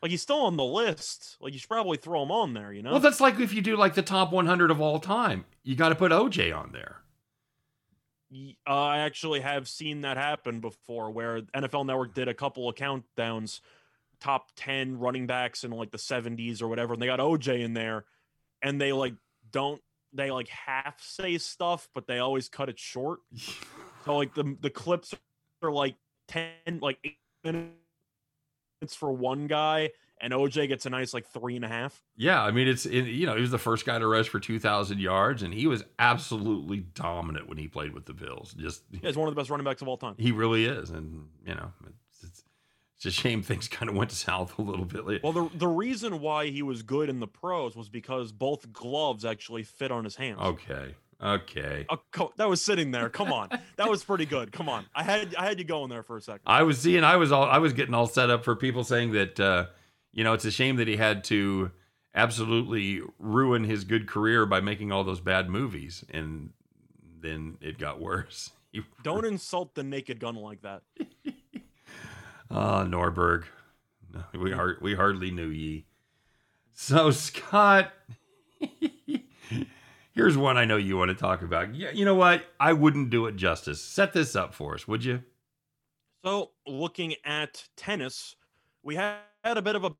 [0.00, 1.36] Like he's still on the list.
[1.42, 2.72] Like you should probably throw him on there.
[2.72, 2.92] You know?
[2.92, 5.90] Well, that's like if you do like the top 100 of all time, you got
[5.90, 7.02] to put OJ on there.
[8.66, 12.76] Uh, I actually have seen that happen before, where NFL Network did a couple of
[12.76, 13.60] countdowns,
[14.20, 17.74] top ten running backs in like the '70s or whatever, and they got OJ in
[17.74, 18.06] there,
[18.62, 19.14] and they like
[19.50, 19.80] don't
[20.12, 23.20] they like half say stuff, but they always cut it short.
[24.04, 25.14] So like the the clips
[25.62, 25.96] are like
[26.28, 27.74] ten, like eight minutes
[28.94, 29.90] for one guy,
[30.20, 32.02] and OJ gets a nice like three and a half.
[32.16, 34.40] Yeah, I mean it's it, you know he was the first guy to rush for
[34.40, 38.54] 2,000 yards, and he was absolutely dominant when he played with the Bills.
[38.54, 40.14] Just Yeah, he's one of the best running backs of all time.
[40.18, 42.44] he really is, and you know it's, it's,
[42.98, 45.06] it's a shame things kind of went south a little bit.
[45.06, 45.20] Later.
[45.22, 49.24] Well, the the reason why he was good in the pros was because both gloves
[49.24, 50.40] actually fit on his hands.
[50.40, 51.86] Okay, okay.
[52.10, 53.08] Co- that was sitting there.
[53.08, 54.50] Come on, that was pretty good.
[54.50, 56.42] Come on, I had I had you going there for a second.
[56.46, 59.12] I was seeing, I was all, I was getting all set up for people saying
[59.12, 59.66] that, uh,
[60.12, 61.70] you know, it's a shame that he had to
[62.16, 66.50] absolutely ruin his good career by making all those bad movies, and
[67.20, 68.50] then it got worse.
[69.02, 70.82] Don't insult the naked gun like that.
[72.50, 73.44] Ah, Nordberg,
[74.34, 75.86] we har- we hardly knew ye.
[76.72, 77.92] So Scott,
[80.12, 81.74] here's one I know you want to talk about.
[81.74, 82.46] Yeah, you know what?
[82.58, 83.82] I wouldn't do it justice.
[83.82, 85.22] Set this up for us, would you?
[86.24, 88.34] So, looking at tennis,
[88.82, 89.92] we had a bit of a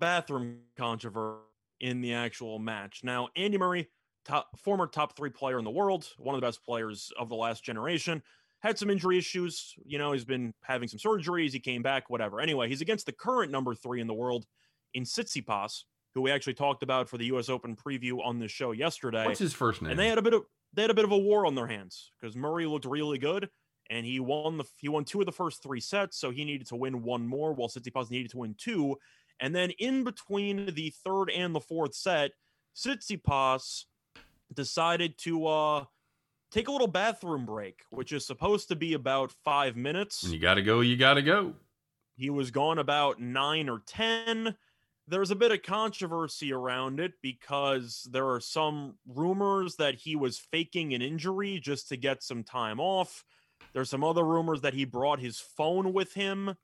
[0.00, 1.40] bathroom controversy
[1.80, 3.04] in the actual match.
[3.04, 3.88] Now, Andy Murray,
[4.24, 7.36] top, former top three player in the world, one of the best players of the
[7.36, 8.22] last generation,
[8.60, 9.74] had some injury issues.
[9.84, 11.52] You know, he's been having some surgeries.
[11.52, 12.40] He came back, whatever.
[12.40, 14.46] Anyway, he's against the current number three in the world
[14.94, 17.48] in Tsitsipas, who we actually talked about for the U.S.
[17.48, 19.92] Open preview on the show yesterday What's his first name?
[19.92, 20.42] and they had a bit of
[20.74, 23.48] they had a bit of a war on their hands because Murray looked really good
[23.90, 26.66] and he won the he won two of the first three sets, so he needed
[26.68, 28.96] to win one more, while Tsitsipas needed to win two.
[29.40, 32.32] And then in between the third and the fourth set,
[32.76, 33.84] Tsitsipas
[34.52, 35.84] decided to uh
[36.50, 40.24] take a little bathroom break, which is supposed to be about five minutes.
[40.24, 41.54] You got to go, you got to go.
[42.16, 44.56] He was gone about nine or 10.
[45.06, 50.38] There's a bit of controversy around it because there are some rumors that he was
[50.38, 53.24] faking an injury just to get some time off.
[53.72, 56.56] There's some other rumors that he brought his phone with him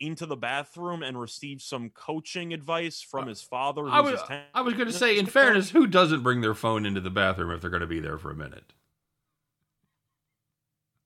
[0.00, 3.86] into the bathroom and received some coaching advice from his father.
[3.88, 4.20] I was,
[4.54, 7.50] I was going to say, in fairness, who doesn't bring their phone into the bathroom
[7.50, 8.72] if they're going to be there for a minute?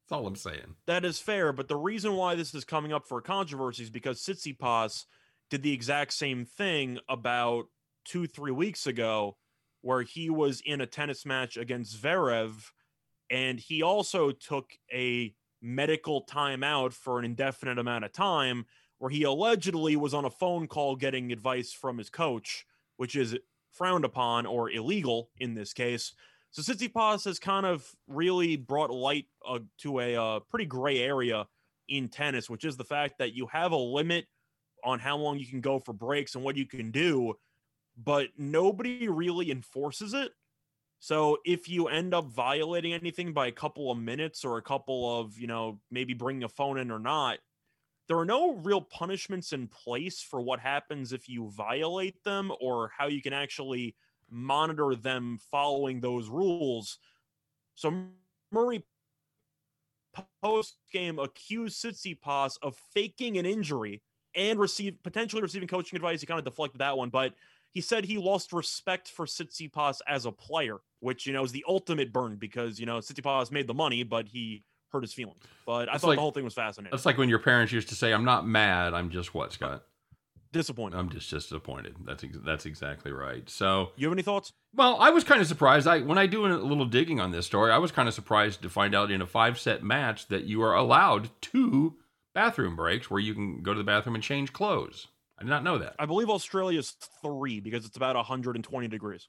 [0.08, 0.76] That's all I'm saying.
[0.86, 4.22] That is fair, but the reason why this is coming up for controversy is because
[4.22, 5.04] Tsitsipas
[5.50, 7.66] did the exact same thing about
[8.06, 9.36] two, three weeks ago,
[9.82, 12.70] where he was in a tennis match against Zverev,
[13.28, 18.64] and he also took a medical timeout for an indefinite amount of time,
[18.96, 22.64] where he allegedly was on a phone call getting advice from his coach,
[22.96, 23.36] which is
[23.72, 26.14] frowned upon or illegal in this case.
[26.58, 31.46] So Tsitsipas has kind of really brought light uh, to a uh, pretty gray area
[31.88, 34.26] in tennis, which is the fact that you have a limit
[34.82, 37.34] on how long you can go for breaks and what you can do,
[37.96, 40.32] but nobody really enforces it.
[40.98, 45.20] So if you end up violating anything by a couple of minutes or a couple
[45.20, 47.38] of, you know, maybe bringing a phone in or not,
[48.08, 52.90] there are no real punishments in place for what happens if you violate them or
[52.98, 53.94] how you can actually
[54.30, 56.98] monitor them following those rules.
[57.74, 58.06] So
[58.50, 58.82] Murray
[60.42, 64.02] post game accused Tsitsipas of faking an injury
[64.34, 66.20] and receive potentially receiving coaching advice.
[66.20, 67.34] He kind of deflected that one, but
[67.70, 71.64] he said he lost respect for Tsitsipas as a player, which you know is the
[71.68, 75.42] ultimate burn because you know Tsitsipas made the money, but he hurt his feelings.
[75.66, 76.90] But I thought like- the whole thing was fascinating.
[76.90, 78.94] That's like when your parents used to say, "I'm not mad.
[78.94, 79.84] I'm just what, Scott?
[80.52, 80.98] Disappointing.
[80.98, 83.48] I'm just disappointed." That's ex- that's exactly right.
[83.48, 84.52] So, You have any thoughts?
[84.74, 85.86] well, I was kind of surprised.
[85.86, 88.62] I when I do a little digging on this story, I was kind of surprised
[88.62, 91.96] to find out in a five set match that you are allowed two
[92.34, 95.08] bathroom breaks where you can go to the bathroom and change clothes.
[95.38, 95.94] I did not know that.
[95.98, 99.28] I believe Australia's three because it's about 120 degrees.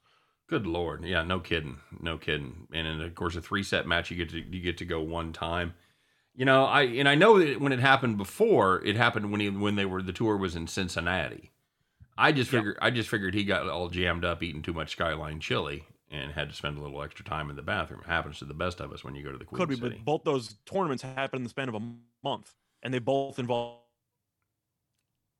[0.49, 2.67] Good lord, yeah, no kidding, no kidding.
[2.73, 5.01] And then of course, a three set match, you get to you get to go
[5.01, 5.75] one time.
[6.39, 9.49] You know, I and I know that when it happened before, it happened when he
[9.49, 11.51] when they were the tour was in Cincinnati.
[12.17, 15.41] I just figured I just figured he got all jammed up eating too much Skyline
[15.41, 17.99] chili and had to spend a little extra time in the bathroom.
[18.05, 19.75] It happens to the best of us when you go to the Queen Could be,
[19.75, 19.95] City.
[19.97, 21.81] but both those tournaments happened in the span of a
[22.23, 23.79] month, and they both involve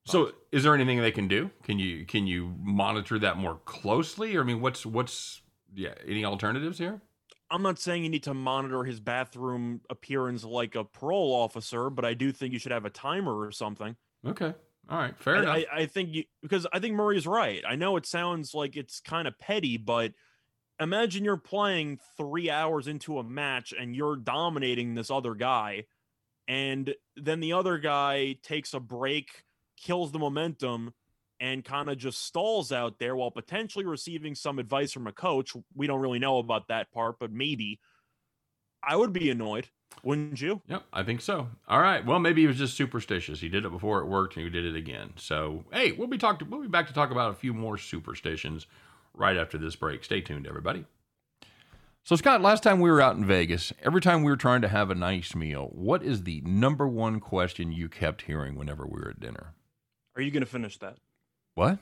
[0.06, 1.50] So, is there anything they can do?
[1.64, 4.36] Can you can you monitor that more closely?
[4.36, 5.94] Or I mean, what's what's yeah?
[6.06, 7.00] Any alternatives here?
[7.52, 12.06] I'm not saying you need to monitor his bathroom appearance like a parole officer, but
[12.06, 13.96] I do think you should have a timer or something.
[14.26, 14.54] Okay.
[14.90, 15.18] All right.
[15.20, 15.56] Fair I, enough.
[15.56, 17.64] I, I think you because I think Murray's right.
[17.68, 20.14] I know it sounds like it's kind of petty, but
[20.80, 25.86] imagine you're playing three hours into a match and you're dominating this other guy,
[26.48, 29.44] and then the other guy takes a break,
[29.78, 30.94] kills the momentum,
[31.39, 35.54] and kind of just stalls out there while potentially receiving some advice from a coach.
[35.75, 37.80] We don't really know about that part, but maybe
[38.84, 39.69] I would be annoyed,
[40.04, 40.62] wouldn't you?
[40.67, 41.49] Yep, I think so.
[41.67, 42.06] All right.
[42.06, 43.41] Well, maybe he was just superstitious.
[43.41, 45.13] He did it before it worked, and he did it again.
[45.15, 46.41] So, hey, we'll be talk.
[46.47, 48.67] We'll be back to talk about a few more superstitions
[49.13, 50.04] right after this break.
[50.04, 50.86] Stay tuned, everybody.
[52.04, 54.67] So, Scott, last time we were out in Vegas, every time we were trying to
[54.67, 58.99] have a nice meal, what is the number one question you kept hearing whenever we
[58.99, 59.54] were at dinner?
[60.15, 60.97] Are you going to finish that?
[61.60, 61.78] What?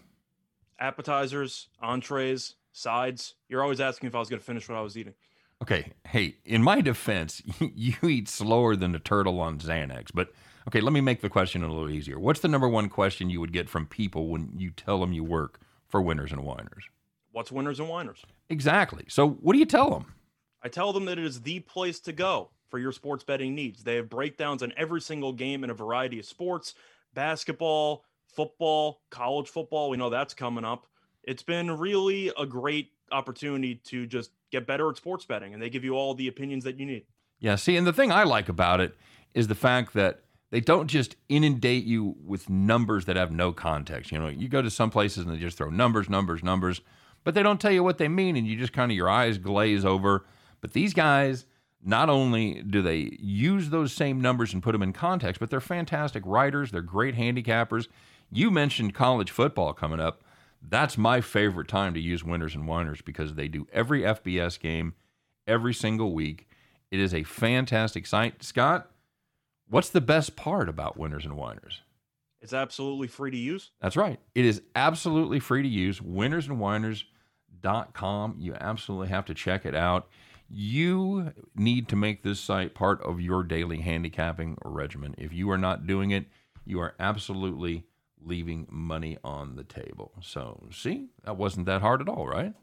[0.79, 3.35] Appetizers, entrees, sides.
[3.47, 5.13] You're always asking if I was going to finish what I was eating.
[5.61, 10.07] Okay, hey, in my defense, you eat slower than a turtle on Xanax.
[10.11, 10.33] But
[10.67, 12.17] okay, let me make the question a little easier.
[12.17, 15.23] What's the number one question you would get from people when you tell them you
[15.23, 16.85] work for Winners and Whiners?
[17.31, 18.25] What's winners and whiners?
[18.49, 19.05] Exactly.
[19.09, 20.15] So, what do you tell them?
[20.63, 23.83] I tell them that it is the place to go for your sports betting needs.
[23.83, 26.73] They have breakdowns on every single game in a variety of sports
[27.13, 29.89] basketball, football, college football.
[29.89, 30.87] We know that's coming up.
[31.23, 35.69] It's been really a great opportunity to just get better at sports betting, and they
[35.69, 37.05] give you all the opinions that you need.
[37.39, 38.95] Yeah, see, and the thing I like about it
[39.33, 44.11] is the fact that they don't just inundate you with numbers that have no context.
[44.11, 46.81] You know, you go to some places and they just throw numbers, numbers, numbers,
[47.23, 49.37] but they don't tell you what they mean, and you just kind of your eyes
[49.37, 50.25] glaze over.
[50.61, 51.45] But these guys,
[51.83, 55.59] not only do they use those same numbers and put them in context, but they're
[55.59, 56.71] fantastic writers.
[56.71, 57.87] They're great handicappers.
[58.31, 60.23] You mentioned college football coming up.
[60.61, 64.93] That's my favorite time to use winners and whiners because they do every FBS game
[65.45, 66.47] every single week.
[66.91, 68.43] It is a fantastic site.
[68.43, 68.91] Scott,
[69.69, 71.81] what's the best part about winners and whiners?
[72.41, 73.71] It's absolutely free to use.
[73.81, 74.19] That's right.
[74.35, 75.99] It is absolutely free to use.
[75.99, 78.35] Winnersandwhiners.com.
[78.39, 80.07] You absolutely have to check it out.
[80.49, 85.13] You need to make this site part of your daily handicapping regimen.
[85.17, 86.27] If you are not doing it,
[86.63, 87.83] you are absolutely
[88.23, 90.13] leaving money on the table.
[90.21, 92.53] So, see, that wasn't that hard at all, right?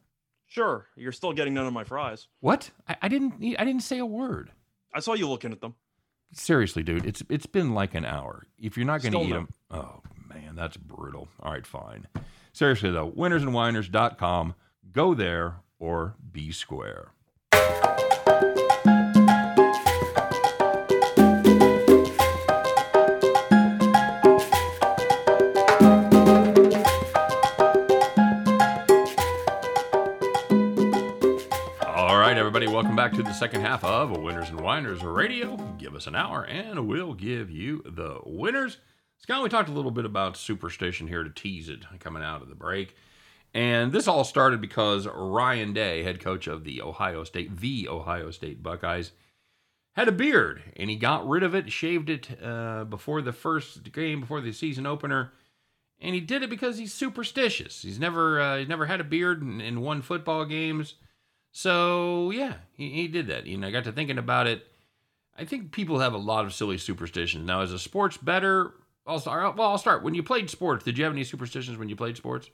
[0.47, 2.29] Sure, you're still getting none of my fries.
[2.41, 2.71] What?
[2.87, 3.35] I, I didn't.
[3.59, 4.53] I didn't say a word.
[4.93, 5.75] I saw you looking at them.
[6.33, 8.45] Seriously, dude, it's it's been like an hour.
[8.59, 9.35] If you're not going to eat no.
[9.35, 11.29] them, oh man, that's brutal.
[11.41, 12.07] All right, fine.
[12.53, 14.55] Seriously though, winnersandwhiners.com.
[14.93, 17.14] Go there or be square.
[32.75, 35.57] Welcome back to the second half of Winners and Whiners Radio.
[35.79, 38.79] Give us an hour and we'll give you the winners.
[39.17, 42.49] Scott, we talked a little bit about superstition here to tease it coming out of
[42.49, 42.97] the break.
[43.55, 48.33] And this all started because Ryan Day, head coach of the Ohio State, the Ohio
[48.33, 49.13] State Buckeyes,
[49.95, 53.93] had a beard and he got rid of it, shaved it uh, before the first
[53.93, 55.33] game, before the season opener.
[56.01, 57.83] And he did it because he's superstitious.
[57.83, 60.97] He's never uh, he's never had a beard and, and won football games.
[61.57, 63.47] So yeah, he, he did that.
[63.47, 64.67] You know, I got to thinking about it.
[65.39, 67.47] I think people have a lot of silly superstitions.
[67.47, 68.75] Now, as a sports better,
[69.07, 69.57] I'll start.
[69.57, 70.03] Well, I'll start.
[70.03, 72.51] When you played sports, did you have any superstitions when you played sports?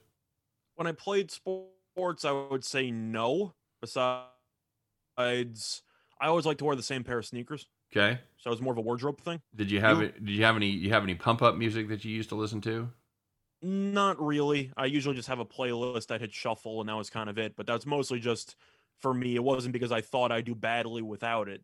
[0.76, 3.52] when I played sports, I would say no.
[3.82, 4.30] Besides,
[5.18, 8.18] I always like to wear the same pair of sneakers, Okay.
[8.38, 9.40] so it was more of a wardrobe thing.
[9.54, 10.24] Did you have You- it?
[10.24, 10.68] Did you have any?
[10.70, 12.90] You have any pump up music that you used to listen to?
[13.62, 14.72] Not really.
[14.76, 16.10] I usually just have a playlist.
[16.10, 17.56] I'd hit shuffle, and that was kind of it.
[17.56, 18.56] But that's mostly just
[19.00, 19.34] for me.
[19.36, 21.62] It wasn't because I thought I'd do badly without it.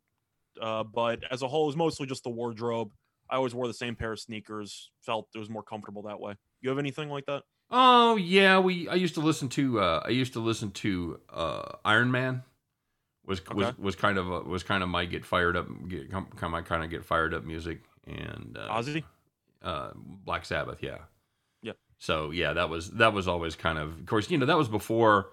[0.61, 2.93] Uh, but as a whole, it was mostly just the wardrobe.
[3.29, 4.91] I always wore the same pair of sneakers.
[5.03, 6.35] Felt it was more comfortable that way.
[6.61, 7.43] You have anything like that?
[7.71, 8.89] Oh yeah, we.
[8.89, 9.81] I used to listen to.
[9.81, 12.43] Uh, I used to listen to uh, Iron Man.
[13.27, 13.77] Was was Okay.
[13.83, 16.63] was kind of a, was kind of my get fired up, get come, come my
[16.63, 19.03] kind of get fired up music and uh, Ozzy?
[19.63, 20.99] uh, Black Sabbath, yeah.
[21.61, 21.73] Yeah.
[21.99, 24.69] So yeah, that was that was always kind of of course, you know, that was
[24.69, 25.31] before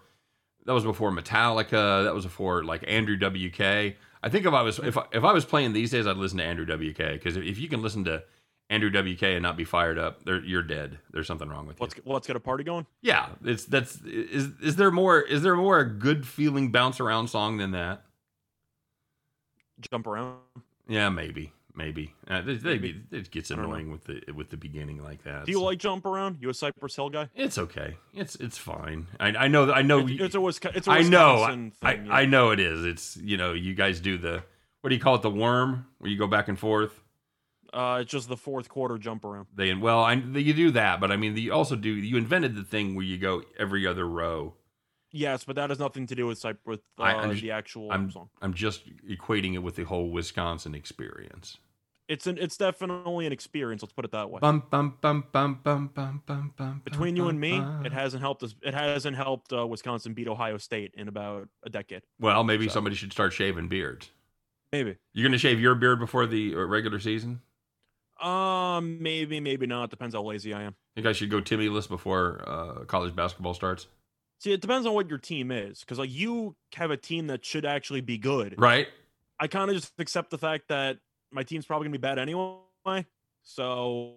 [0.66, 3.96] that was before Metallica, that was before like Andrew WK.
[4.26, 6.38] I think if I was if I, if I was playing these days I'd listen
[6.38, 8.24] to Andrew WK because if, if you can listen to
[8.70, 10.98] Andrew WK and not be fired up, you're dead.
[11.12, 11.84] There's something wrong with you.
[11.84, 12.86] Let's let's get a party going.
[13.02, 17.28] yeah, it's that's is is there more is there more a good feeling bounce around
[17.28, 18.04] song than that?
[19.92, 20.38] Jump around.
[20.88, 21.52] Yeah, maybe.
[21.76, 22.14] Maybe.
[22.28, 23.02] Uh, they, Maybe.
[23.12, 25.46] it gets I annoying with the with the beginning like that.
[25.46, 26.38] Do you so- like jump around?
[26.42, 27.30] You a Cypress Hill guy?
[27.36, 27.98] It's okay.
[28.14, 29.08] It's it's fine.
[29.20, 30.78] I I know I know It's, it's a Wisconsin.
[30.78, 32.26] It's a I know I, thing, I yeah.
[32.30, 32.86] know it is.
[32.86, 34.44] It's you know you guys do the
[34.82, 37.00] what do you call it the worm where you go back and forth.
[37.72, 39.48] Uh, it's just the fourth quarter jump around.
[39.56, 42.64] They well I you do that, but I mean you also do you invented the
[42.64, 44.54] thing where you go every other row.
[45.16, 47.92] Yes, but that has nothing to do with Cypress with uh, I under- the actual
[47.92, 48.30] I'm- song.
[48.42, 51.60] I'm just equating it with the whole Wisconsin experience.
[52.10, 53.82] It's an it's definitely an experience.
[53.82, 54.40] Let's put it that way.
[54.42, 56.82] Bum bum bum bum bum bum bum bum.
[56.84, 58.54] Between you and me, it hasn't helped us.
[58.62, 62.02] It hasn't helped uh, Wisconsin beat Ohio State in about a decade.
[62.20, 62.74] Well, maybe So.
[62.74, 64.10] somebody should start shaving beards.
[64.74, 64.98] Maybe.
[65.14, 67.40] You're gonna shave your beard before the uh, regular season.
[68.22, 69.90] Um, maybe, maybe not.
[69.90, 70.76] Depends how lazy I am.
[70.96, 73.88] I think I should go Timmy list before uh, college basketball starts.
[74.40, 77.46] See, it depends on what your team is, because like you have a team that
[77.46, 78.56] should actually be good.
[78.58, 78.88] Right?
[79.40, 80.98] I kind of just accept the fact that
[81.32, 83.06] my team's probably gonna be bad anyway.
[83.44, 84.16] So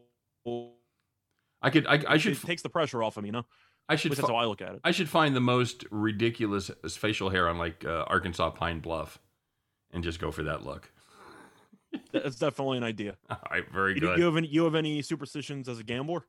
[1.62, 1.86] I could.
[1.86, 2.40] I, I it should.
[2.42, 3.28] takes the pressure off of me.
[3.28, 3.46] You know,
[3.88, 4.12] I should.
[4.12, 4.80] fi- that's how I look at it.
[4.84, 9.18] I should find the most ridiculous facial hair on like uh, Arkansas Pine Bluff,
[9.92, 10.90] and just go for that look.
[12.12, 13.16] That's definitely an idea.
[13.30, 14.18] All right, very You, good.
[14.18, 14.48] you have any?
[14.48, 16.24] You have any superstitions as a gambler?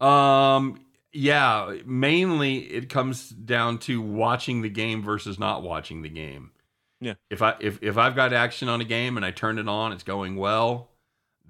[0.00, 0.80] Um,
[1.16, 6.50] yeah, mainly it comes down to watching the game versus not watching the game.
[7.00, 7.14] Yeah.
[7.30, 9.92] If I if if I've got action on a game and I turn it on,
[9.92, 10.90] it's going well,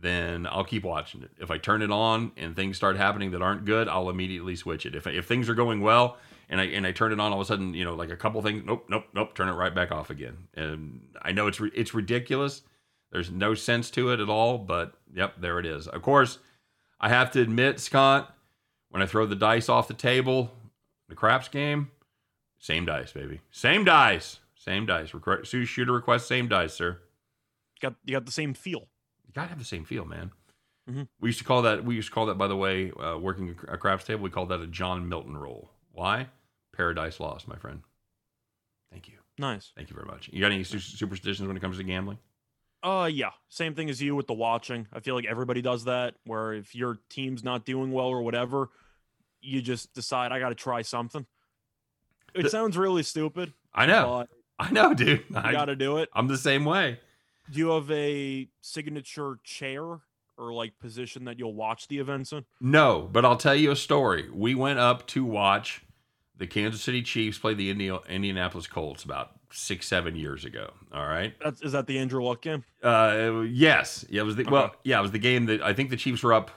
[0.01, 1.31] then I'll keep watching it.
[1.39, 4.87] If I turn it on and things start happening that aren't good, I'll immediately switch
[4.87, 4.95] it.
[4.95, 6.17] If if things are going well
[6.49, 8.17] and I and I turn it on, all of a sudden, you know, like a
[8.17, 10.49] couple things, nope, nope, nope, turn it right back off again.
[10.55, 12.63] And I know it's it's ridiculous.
[13.11, 15.89] There's no sense to it at all, but yep, there it is.
[15.89, 16.39] Of course,
[17.01, 18.36] I have to admit, Scott,
[18.97, 20.51] when I throw the dice off the table,
[21.11, 21.91] the craps game,
[22.59, 23.43] same dice, baby.
[23.51, 24.39] Same dice.
[24.55, 25.11] Same dice.
[25.11, 26.99] Requ- Shooter request, same dice, sir.
[27.83, 28.89] Got you got the same feel.
[29.27, 30.31] You gotta have the same feel, man.
[30.89, 31.09] Mhm.
[31.21, 31.85] We used to call that.
[31.85, 34.23] We used to call that, by the way, uh, working a a craps table.
[34.23, 35.71] We called that a John Milton roll.
[35.93, 36.29] Why?
[36.75, 37.83] Paradise lost, my friend.
[38.91, 39.19] Thank you.
[39.39, 39.73] Nice.
[39.77, 40.31] Thank you very much.
[40.33, 42.19] You got any su- superstitions when it comes to gambling?
[42.83, 44.87] Uh yeah, same thing as you with the watching.
[44.91, 48.71] I feel like everybody does that where if your team's not doing well or whatever,
[49.47, 51.25] you just decide I got to try something.
[52.35, 54.27] It The- sounds really stupid, I know.
[54.59, 55.25] I know, dude.
[55.29, 56.09] you I, got to do it.
[56.15, 56.99] I'm the same way.
[57.51, 59.83] Do you have a signature chair
[60.39, 62.45] or like position that you'll watch the events in?
[62.61, 64.29] No, but I'll tell you a story.
[64.33, 65.83] We went up to watch
[66.39, 70.73] the Kansas City Chiefs play the Indi- Indianapolis Colts about six, seven years ago.
[70.93, 71.35] All right.
[71.43, 72.65] That's is that the Andrew Luck game?
[72.83, 74.05] Uh, yes.
[74.09, 76.23] Yeah, it was the well, yeah, it was the game that I think the Chiefs
[76.23, 76.51] were up.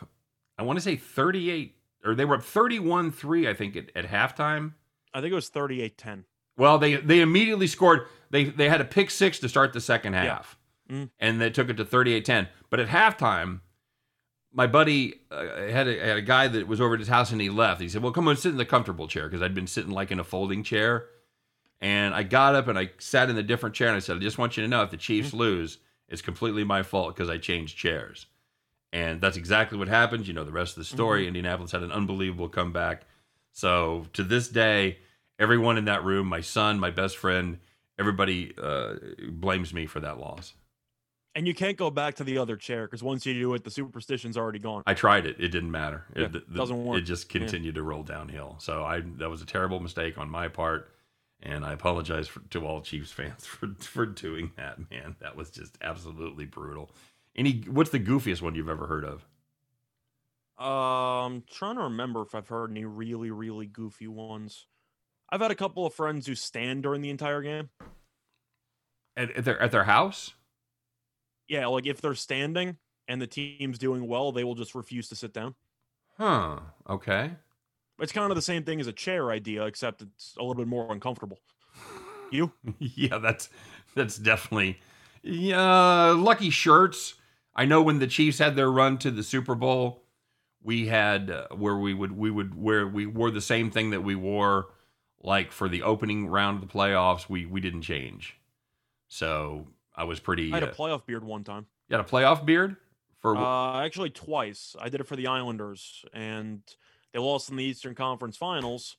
[0.57, 4.73] I want to say 38 or they were up 31-3, I think, at, at halftime.
[5.13, 6.23] I think it was 38-10.
[6.57, 8.05] Well, they they immediately scored.
[8.31, 10.23] They they had a pick six to start the second Yeah.
[10.25, 10.57] half,
[10.91, 11.09] Mhm.
[11.19, 12.47] and they took it to 38-10.
[12.69, 13.61] But at halftime,
[14.51, 17.39] my buddy uh, had, a, had a guy that was over at his house, and
[17.39, 17.79] he left.
[17.79, 20.11] He said, "Well, come on, sit in the comfortable chair," because I'd been sitting like
[20.11, 21.05] in a folding chair.
[21.81, 24.19] And I got up and I sat in a different chair, and I said, "I
[24.19, 25.77] just want you to know, if the Chiefs lose,
[26.09, 28.25] it's completely my fault because I changed chairs."
[28.91, 30.27] And that's exactly what happened.
[30.27, 31.27] You know the rest of the story.
[31.27, 33.03] Indianapolis had an unbelievable comeback.
[33.51, 34.97] So to this day,
[35.37, 37.59] everyone in that room, my son, my best friend,
[37.99, 38.95] everybody uh,
[39.29, 40.53] blames me for that loss.
[41.35, 43.69] And you can't go back to the other chair because once you do it, the
[43.69, 44.81] superstition's already gone.
[44.87, 46.03] I tried it; it didn't matter.
[46.15, 46.97] Yeah, it the- doesn't work.
[46.97, 47.39] It just Yeah.
[47.39, 48.55] continued to roll downhill.
[48.59, 50.91] So I that was a terrible mistake on my part,
[51.41, 54.79] and I apologize for, to all Chiefs fans for for doing that.
[54.89, 56.89] Man, that was just absolutely brutal.
[57.35, 59.25] Any what's the goofiest one you've ever heard of?
[60.57, 64.67] Um, trying to remember if I've heard any really, really goofy ones.
[65.29, 67.69] I've had a couple of friends who stand during the entire game.
[69.15, 70.33] At, at their at their house?
[71.47, 72.77] Yeah, like if they're standing
[73.07, 75.55] and the team's doing well, they will just refuse to sit down.
[76.17, 76.59] Huh.
[76.89, 77.31] Okay.
[77.99, 80.67] It's kind of the same thing as a chair idea, except it's a little bit
[80.67, 81.39] more uncomfortable.
[82.31, 82.51] You?
[82.77, 83.49] yeah, that's
[83.95, 84.79] that's definitely
[85.23, 86.11] yeah.
[86.15, 87.15] Lucky shirts.
[87.59, 90.05] I know when the Chiefs had their run to the Super Bowl,
[90.63, 94.01] we had uh, where we would we would wear we wore the same thing that
[94.01, 94.67] we wore
[95.21, 97.27] like for the opening round of the playoffs.
[97.27, 98.37] We we didn't change,
[99.09, 100.53] so I was pretty.
[100.53, 101.65] I had a uh, playoff beard one time.
[101.89, 102.77] you had a playoff beard
[103.19, 104.77] for Uh, actually, twice.
[104.79, 106.61] I did it for the Islanders, and
[107.11, 108.95] they lost in the Eastern Conference Finals.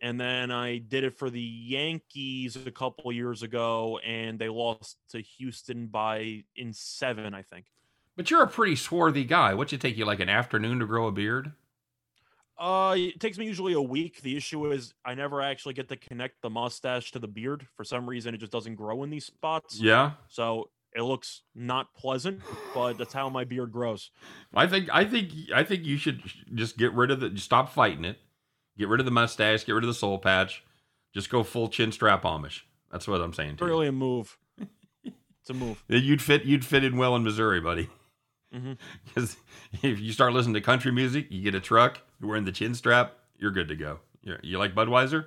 [0.00, 4.98] And then I did it for the Yankees a couple years ago, and they lost
[5.08, 7.64] to Houston by in seven, I think.
[8.16, 9.54] But you're a pretty swarthy guy.
[9.54, 11.52] What'd it take you like an afternoon to grow a beard?
[12.58, 14.22] Uh, it takes me usually a week.
[14.22, 17.66] The issue is I never actually get to connect the mustache to the beard.
[17.76, 19.78] For some reason, it just doesn't grow in these spots.
[19.78, 20.12] Yeah.
[20.28, 22.40] So It looks not pleasant,
[22.74, 24.10] but that's how my beard grows.
[24.54, 26.22] I think I think I think you should
[26.54, 28.18] just get rid of the stop fighting it.
[28.78, 30.64] Get rid of the mustache, get rid of the soul patch.
[31.12, 32.62] Just go full chin strap Amish.
[32.90, 33.70] That's what I'm saying It's to you.
[33.70, 34.38] really a move.
[35.04, 35.84] It's a move.
[35.88, 37.90] You'd fit you'd fit in well in Missouri, buddy.
[39.04, 39.36] Because
[39.82, 42.74] if you start listening to country music, you get a truck, you're wearing the chin
[42.74, 44.00] strap, you're good to go.
[44.22, 45.26] You're, you like Budweiser?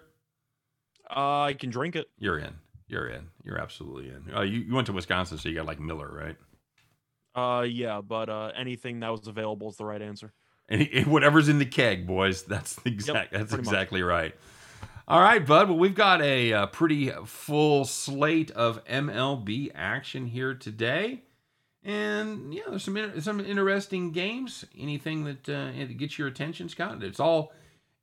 [1.10, 2.08] Uh, I can drink it.
[2.20, 2.54] You're in.
[2.88, 3.28] You're in.
[3.44, 4.34] You're absolutely in.
[4.36, 6.36] Uh, you, you went to Wisconsin, so you got like Miller, right?
[7.36, 10.34] Uh, yeah, but uh, anything that was available is the right answer.
[10.68, 12.44] And he- whatever's in the keg, boys.
[12.44, 13.32] That's exact.
[13.32, 13.74] that's pretty much.
[13.74, 14.36] exactly right.
[15.08, 15.70] All right, bud.
[15.70, 21.24] Well, we've got a, uh pretty full slate of MLB action here today,
[21.84, 24.66] and yeah, there's some some interesting games.
[24.78, 27.02] Anything that uh, gets your attention, Scott?
[27.04, 27.54] It's all,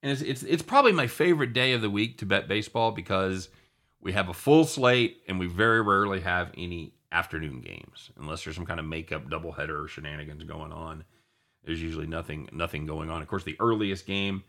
[0.02, 3.48] and it's, it's it's probably my favorite day of the week to bet baseball because
[4.00, 8.56] we have a full slate and we very rarely have any afternoon games unless there's
[8.56, 11.04] some kind of makeup doubleheader or shenanigans going on.
[11.64, 13.20] There's usually nothing nothing going on.
[13.20, 14.44] Of course, the earliest game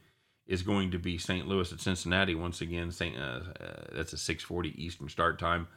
[0.45, 1.47] is going to be St.
[1.47, 2.91] Louis at Cincinnati once again.
[2.91, 3.17] St.
[3.17, 5.67] Uh, uh, that's a 6:40 Eastern start time.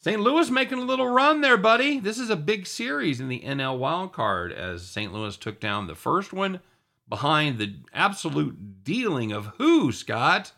[0.00, 0.20] St.
[0.20, 1.98] Louis making a little run there, buddy.
[1.98, 5.12] This is a big series in the NL wild card as St.
[5.12, 6.60] Louis took down the first one
[7.08, 10.52] behind the absolute dealing of who, Scott?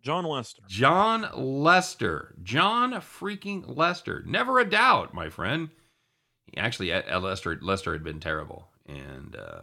[0.00, 0.62] Jon Lester.
[0.66, 2.34] Jon Lester.
[2.42, 4.22] Jon freaking Lester.
[4.26, 5.68] Never a doubt, my friend.
[6.56, 9.62] Actually, Lester, Lester had been terrible, and uh,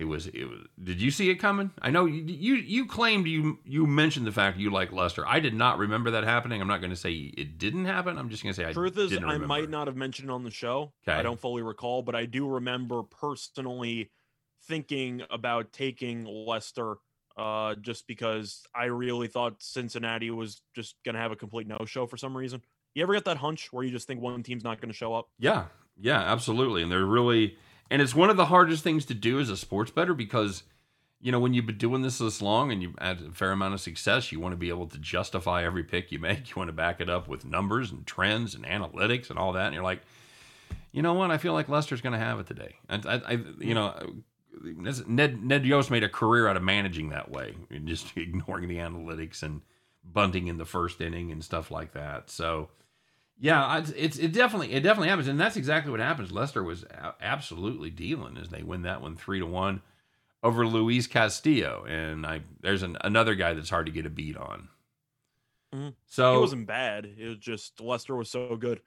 [0.00, 0.26] it was.
[0.28, 0.60] It was.
[0.82, 1.70] Did you see it coming?
[1.82, 2.22] I know you.
[2.22, 5.26] You, you claimed you you mentioned the fact you like Lester.
[5.28, 6.60] I did not remember that happening.
[6.62, 8.16] I'm not going to say it didn't happen.
[8.16, 8.72] I'm just going to say I.
[8.72, 9.46] Truth is, didn't I remember.
[9.46, 10.94] might not have mentioned it on the show.
[11.06, 11.16] Okay.
[11.16, 14.10] I don't fully recall, but I do remember personally
[14.66, 16.96] thinking about taking Lester
[17.36, 21.78] uh, just because I really thought Cincinnati was just going to have a complete no
[21.84, 22.62] show for some reason.
[22.94, 25.14] You ever get that hunch where you just think one team's not going to show
[25.14, 25.28] up?
[25.38, 25.66] Yeah,
[26.00, 26.82] yeah, absolutely.
[26.82, 27.56] And they're really,
[27.90, 30.62] and it's one of the hardest things to do as a sports better because,
[31.20, 33.74] you know, when you've been doing this this long and you've had a fair amount
[33.74, 36.50] of success, you want to be able to justify every pick you make.
[36.50, 39.66] You want to back it up with numbers and trends and analytics and all that.
[39.66, 40.02] And you're like,
[40.92, 41.30] you know what?
[41.30, 42.76] I feel like Lester's going to have it today.
[42.88, 43.94] And I, I, you know,
[44.62, 49.42] Ned Ned Yost made a career out of managing that way, just ignoring the analytics
[49.42, 49.62] and
[50.04, 52.30] bunting in the first inning and stuff like that.
[52.30, 52.70] So,
[53.40, 56.30] yeah, it's, it definitely it definitely happens, and that's exactly what happens.
[56.30, 56.84] Lester was
[57.20, 59.82] absolutely dealing as they win that one three to one
[60.42, 64.36] over Luis Castillo, and I there's an, another guy that's hard to get a beat
[64.36, 64.68] on.
[65.74, 65.94] Mhm.
[66.06, 67.06] So It wasn't bad.
[67.06, 68.80] It was just Lester was so good.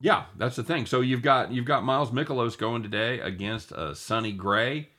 [0.00, 0.86] yeah, that's the thing.
[0.86, 4.90] So you've got you've got Miles Mikolas going today against uh, Sonny Gray.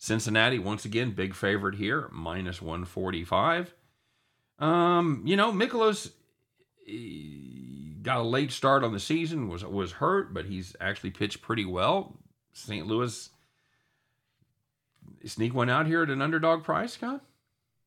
[0.00, 3.74] Cincinnati once again big favorite here, minus one forty five.
[4.58, 6.12] Um, you know Mikolas
[8.02, 11.64] got a late start on the season was was hurt, but he's actually pitched pretty
[11.64, 12.16] well.
[12.52, 12.86] St.
[12.86, 13.30] Louis
[15.24, 17.22] sneak one out here at an underdog price, Scott.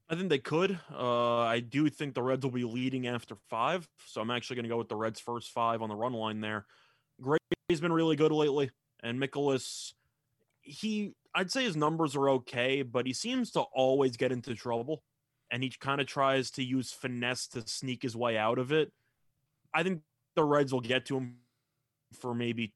[0.09, 0.77] I think they could.
[0.93, 4.63] Uh, I do think the Reds will be leading after five, so I'm actually going
[4.63, 6.65] to go with the Reds' first five on the run line there.
[7.21, 9.93] Gray's been really good lately, and Mikolas,
[10.59, 15.01] he, I'd say his numbers are okay, but he seems to always get into trouble,
[15.49, 18.91] and he kind of tries to use finesse to sneak his way out of it.
[19.73, 20.01] I think
[20.35, 21.37] the Reds will get to him
[22.19, 22.73] for maybe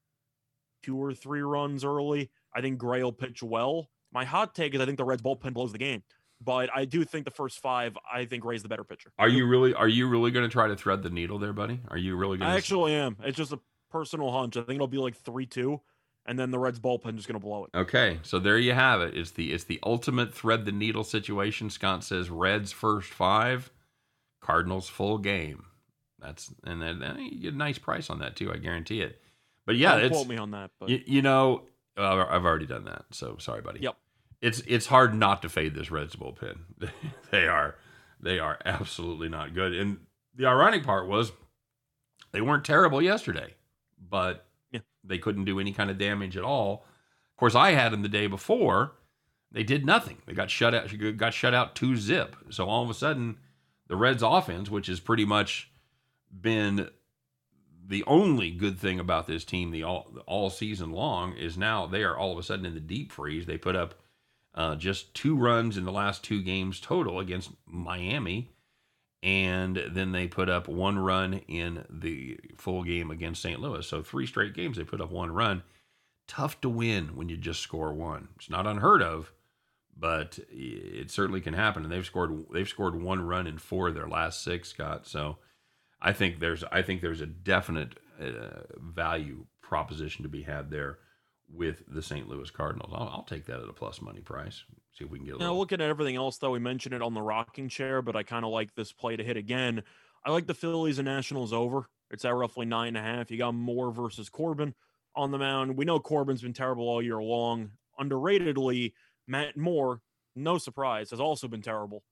[0.83, 2.31] two or three runs early.
[2.53, 3.89] I think Gray will pitch well.
[4.13, 6.03] My hot take is I think the Reds bullpen blows the game
[6.41, 9.11] but I do think the first five, I think Ray's the better pitcher.
[9.17, 11.79] Are you really are you really going to try to thread the needle there, buddy?
[11.89, 13.17] Are you really going I to actually am.
[13.23, 13.59] It's just a
[13.91, 14.57] personal hunch.
[14.57, 15.81] I think it'll be like three two,
[16.25, 17.77] and then the Reds bullpen just gonna blow it.
[17.77, 19.15] Okay, so there you have it.
[19.15, 21.69] It's the it's the ultimate thread the needle situation.
[21.69, 23.71] Scott says Reds first five,
[24.41, 25.65] Cardinals full game.
[26.25, 28.51] That's and then, you get a nice price on that too.
[28.51, 29.21] I guarantee it.
[29.65, 31.63] But yeah, Don't quote me on that, but you, you know
[31.97, 33.05] I've already done that.
[33.11, 33.79] So sorry, buddy.
[33.81, 33.95] Yep.
[34.41, 36.59] It's it's hard not to fade this Reds bullpen.
[37.31, 37.75] they are
[38.19, 39.73] they are absolutely not good.
[39.73, 39.99] And
[40.35, 41.31] the ironic part was
[42.31, 43.53] they weren't terrible yesterday,
[43.97, 44.81] but Yeah.
[45.03, 46.85] they couldn't do any kind of damage at all.
[47.33, 48.93] Of course, I had them the day before.
[49.51, 50.17] They did nothing.
[50.25, 50.89] They got shut out.
[51.17, 52.35] Got shut out two zip.
[52.49, 53.37] So all of a sudden,
[53.87, 55.71] the Reds' offense, which is pretty much
[56.41, 56.89] been
[57.87, 62.03] the only good thing about this team the all all season long, is now they
[62.03, 63.45] are all of a sudden in the deep freeze.
[63.45, 63.95] They put up
[64.53, 68.51] uh, just two runs in the last two games total against Miami,
[69.21, 73.59] and then they put up one run in the full game against St.
[73.59, 73.85] Louis.
[73.85, 75.63] So three straight games they put up one run.
[76.27, 78.29] Tough to win when you just score one.
[78.37, 79.31] It's not unheard of,
[79.95, 81.83] but it certainly can happen.
[81.83, 85.05] And they've scored they've scored one run in four of their last six, Scott.
[85.05, 85.37] So
[86.05, 90.99] I think there's I think there's a definite uh, value proposition to be had there
[91.51, 92.29] with the St.
[92.29, 92.91] Louis Cardinals.
[92.95, 94.63] I'll, I'll take that at a plus money price.
[94.93, 95.57] See if we can get a Now, little.
[95.57, 98.45] looking at everything else, though, we mentioned it on the rocking chair, but I kind
[98.45, 99.83] of like this play to hit again.
[100.23, 101.87] I like the Phillies and Nationals over.
[102.11, 103.31] It's at roughly nine and a half.
[103.31, 104.75] You got Moore versus Corbin
[105.15, 105.75] on the mound.
[105.75, 107.71] We know Corbin's been terrible all year long.
[107.99, 108.93] Underratedly,
[109.27, 110.01] Matt Moore,
[110.35, 112.03] no surprise, has also been terrible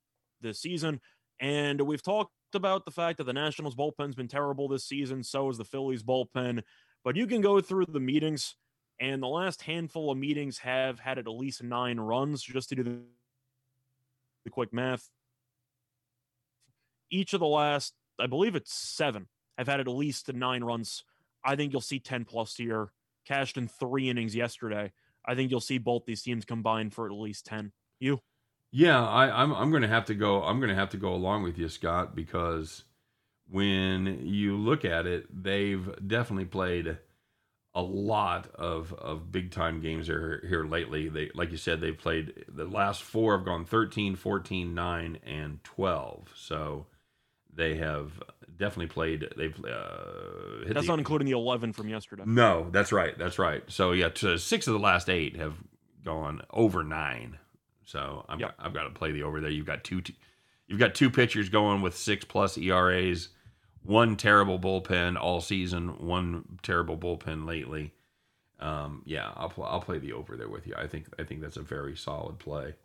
[0.42, 1.00] this season.
[1.40, 5.24] And we've talked about the fact that the Nationals bullpen's been terrible this season.
[5.24, 6.64] So is the Phillies bullpen.
[7.04, 8.56] But you can go through the meetings,
[9.00, 12.84] and the last handful of meetings have had at least nine runs, just to do
[12.84, 13.00] the,
[14.46, 15.10] the quick math.
[17.10, 19.28] Each of the last, I believe it's seven,
[19.58, 21.04] have had at least nine runs.
[21.44, 22.92] I think you'll see 10 plus here.
[23.26, 24.92] Cashed in three innings yesterday.
[25.26, 27.72] I think you'll see both these teams combined for at least 10.
[28.00, 28.22] You?
[28.76, 30.42] Yeah, I, I'm I'm going to have to go.
[30.44, 32.84] I'm going to have to go along with you, Scott, because
[33.50, 36.98] when you look at it, they've definitely played
[37.76, 41.08] a lot of of big time games here here lately.
[41.08, 45.64] They like you said, they've played the last four have gone 13, 14, 9, and
[45.64, 46.34] 12.
[46.36, 46.88] So
[47.56, 48.12] they have
[48.58, 49.26] definitely played.
[49.38, 52.24] They've uh, hit That's the- not including the 11 from yesterday.
[52.26, 53.16] no, that's right.
[53.20, 53.64] That's right.
[53.68, 55.54] So yeah, to six of the last eight have
[56.04, 57.38] gone over nine.
[57.86, 58.56] So I'm, Yep.
[58.60, 59.52] I've got to play the over there.
[59.52, 60.02] You've got two,
[60.68, 63.30] you've got two pitchers going with six plus ERAs.
[63.84, 66.06] One terrible bullpen all season.
[66.06, 67.94] One terrible bullpen lately.
[68.60, 70.74] Um, yeah, I'll pl- I'll play the over there with you.
[70.78, 72.76] I think I think that's a very solid play.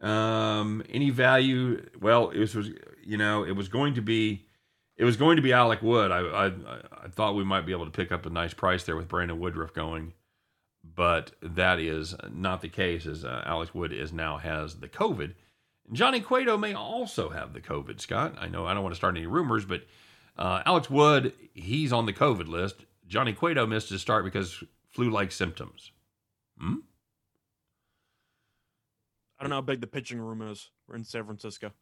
[0.00, 1.84] Um, any value?
[2.00, 2.70] Well, it was, was
[3.02, 4.46] you know it was going to be
[4.96, 6.10] it was going to be Alec Wood.
[6.10, 6.46] I, I
[7.04, 9.38] I thought we might be able to pick up a nice price there with Brandon
[9.38, 10.14] Woodruff going,
[10.94, 13.06] but that is not the case.
[13.06, 15.34] As uh, Alex Wood is now has the COVID.
[15.92, 18.00] Johnny Cueto may also have the COVID.
[18.00, 19.82] Scott, I know I don't want to start any rumors, but
[20.36, 22.84] uh, Alex Wood he's on the COVID list.
[23.06, 25.92] Johnny Cueto missed his start because flu-like symptoms.
[26.58, 26.76] Hmm?
[29.38, 30.70] I don't know how big the pitching room is.
[30.88, 31.72] We're in San Francisco.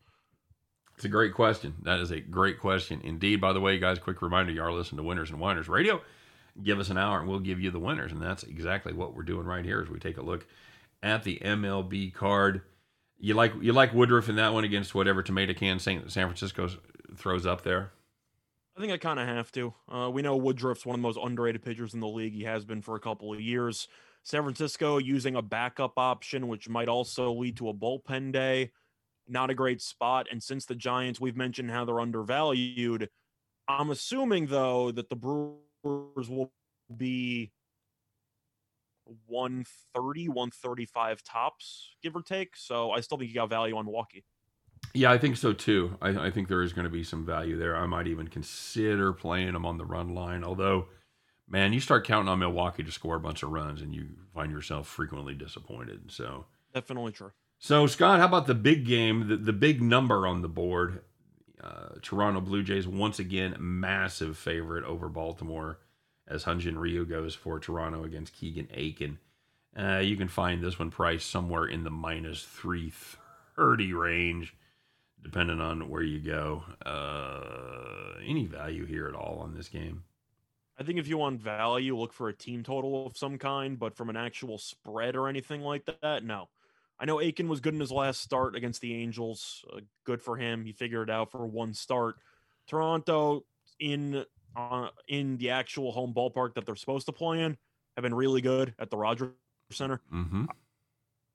[0.96, 1.74] It's a great question.
[1.82, 3.40] That is a great question indeed.
[3.40, 6.00] By the way, guys, quick reminder: you are listening to Winners and Whiners Radio.
[6.62, 9.22] Give us an hour, and we'll give you the winners, and that's exactly what we're
[9.22, 9.80] doing right here.
[9.80, 10.46] As we take a look
[11.02, 12.62] at the MLB card,
[13.18, 16.68] you like you like Woodruff in that one against whatever tomato can San, San Francisco
[17.16, 17.92] throws up there.
[18.76, 19.74] I think I kind of have to.
[19.90, 22.32] Uh, we know Woodruff's one of the most underrated pitchers in the league.
[22.32, 23.86] He has been for a couple of years.
[24.22, 28.70] San Francisco using a backup option, which might also lead to a bullpen day.
[29.28, 30.26] Not a great spot.
[30.30, 33.08] And since the Giants, we've mentioned how they're undervalued.
[33.68, 36.52] I'm assuming, though, that the Brewers will
[36.96, 37.52] be
[39.26, 42.56] 130, 135 tops, give or take.
[42.56, 44.24] So I still think you got value on Milwaukee.
[44.94, 45.96] Yeah, I think so too.
[46.02, 47.76] I, I think there is going to be some value there.
[47.76, 50.44] I might even consider playing them on the run line.
[50.44, 50.88] Although,
[51.48, 54.52] man, you start counting on Milwaukee to score a bunch of runs, and you find
[54.52, 56.10] yourself frequently disappointed.
[56.10, 56.46] So.
[56.74, 57.32] Definitely true.
[57.58, 61.02] So, Scott, how about the big game, the, the big number on the board?
[61.62, 65.78] Uh, Toronto Blue Jays, once again, massive favorite over Baltimore
[66.26, 69.18] as Hyun Jin Ryu goes for Toronto against Keegan Akin.
[69.78, 74.54] Uh, you can find this one priced somewhere in the minus 330 range,
[75.22, 76.64] depending on where you go.
[76.84, 80.04] Uh, any value here at all on this game?
[80.78, 83.94] I think if you want value, look for a team total of some kind, but
[83.94, 86.48] from an actual spread or anything like that, no.
[87.02, 89.64] I know Akin was good in his last start against the Angels.
[89.72, 90.64] Uh, good for him.
[90.64, 92.14] He figured it out for one start.
[92.68, 93.44] Toronto
[93.80, 94.24] in
[94.54, 97.56] uh, in the actual home ballpark that they're supposed to play in
[97.96, 99.30] have been really good at the Rogers
[99.72, 100.00] Center.
[100.14, 100.44] Mm-hmm.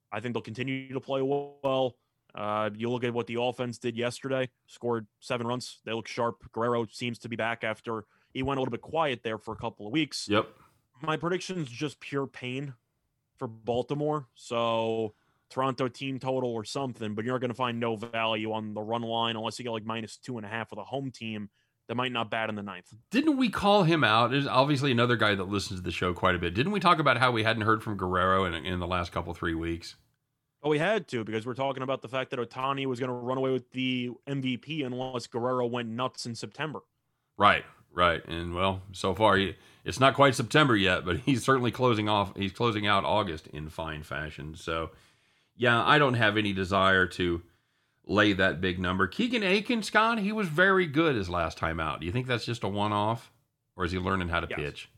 [0.09, 1.97] I think they'll continue to play well.
[2.33, 5.79] Uh, you look at what the offense did yesterday, scored seven runs.
[5.83, 6.49] They look sharp.
[6.53, 9.57] Guerrero seems to be back after he went a little bit quiet there for a
[9.57, 10.29] couple of weeks.
[10.29, 10.47] Yep.
[11.01, 12.73] My prediction is just pure pain
[13.37, 14.27] for Baltimore.
[14.35, 15.13] So
[15.49, 19.01] Toronto team total or something, but you're going to find no value on the run
[19.01, 21.49] line unless you get like minus two and a half with a home team
[21.87, 22.93] that might not bat in the ninth.
[23.11, 24.31] Didn't we call him out?
[24.31, 26.53] There's obviously another guy that listens to the show quite a bit.
[26.53, 29.33] Didn't we talk about how we hadn't heard from Guerrero in, in the last couple
[29.33, 29.95] three weeks?
[30.63, 33.13] Oh, we had to because we're talking about the fact that Ohtani was going to
[33.13, 36.79] run away with the MVP unless Guerrero went nuts in September.
[37.37, 38.25] Right, right.
[38.27, 42.35] And well, so far he, it's not quite September yet, but he's certainly closing off.
[42.35, 44.55] He's closing out August in fine fashion.
[44.55, 44.89] So,
[45.57, 47.41] yeah, I don't have any desire to
[48.05, 49.07] lay that big number.
[49.07, 51.99] Keegan Akin, Scott, he was very good his last time out.
[51.99, 53.31] Do you think that's just a one-off,
[53.75, 54.59] or is he learning how to Yes.
[54.59, 54.89] pitch?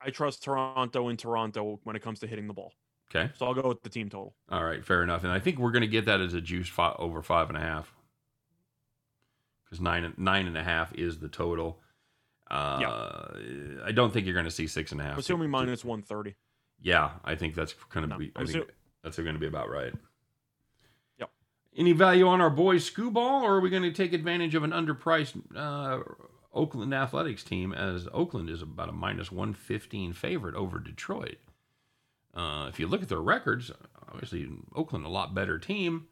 [0.00, 2.72] I trust Toronto in Toronto when it comes to hitting the ball.
[3.14, 4.34] Okay, So I'll go with the team total.
[4.48, 5.24] all right, fair enough.
[5.24, 7.58] And I think we're going to get that as a juice fi- over five and
[7.58, 7.92] a half.
[9.64, 11.78] because nine nine and a half is the total.
[12.50, 13.28] Uh,
[13.84, 15.18] I don't think you're going to see six and a half.
[15.18, 16.34] Assuming To- minus 130.
[16.80, 18.32] Yeah, I think that's going to No, be.
[18.34, 18.68] I I'm think
[19.02, 19.92] that's going to be about right.
[21.18, 21.30] Yep.
[21.76, 24.70] Any value on our boys Skubal, or are we going to take advantage of an
[24.70, 26.00] underpriced uh,
[26.52, 27.72] Oakland Athletics team?
[27.72, 31.38] As Oakland is about a minus one fifteen favorite over Detroit.
[32.34, 33.72] Uh, if you look at their records,
[34.08, 36.06] obviously Oakland a lot better team,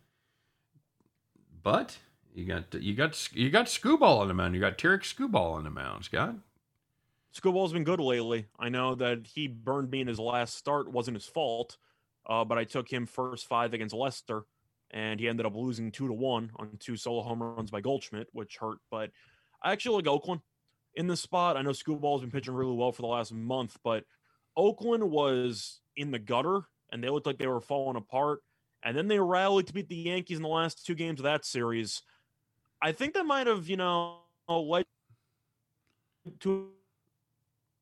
[1.63, 1.99] but
[2.35, 4.55] you got you got you got Skubal on the mound.
[4.55, 6.37] You got Tarik Skubal on the mound, Scott.
[7.35, 8.47] Skubal's been good lately.
[8.59, 10.91] I know that he burned me in his last start.
[10.91, 11.77] wasn't his fault,
[12.29, 14.43] uh, but I took him first five against Lester,
[14.91, 18.29] and he ended up losing two to one on two solo home runs by Goldschmidt,
[18.33, 18.79] which hurt.
[18.91, 19.11] But
[19.63, 20.41] I actually like Oakland
[20.95, 21.57] in this spot.
[21.57, 24.05] I know Skubal's been pitching really well for the last month, but
[24.57, 28.41] Oakland was in the gutter, and they looked like they were falling apart.
[28.83, 31.45] And then they rallied to beat the Yankees in the last two games of that
[31.45, 32.03] series.
[32.81, 34.19] I think that might have, you know,
[34.49, 34.85] led
[36.41, 36.71] to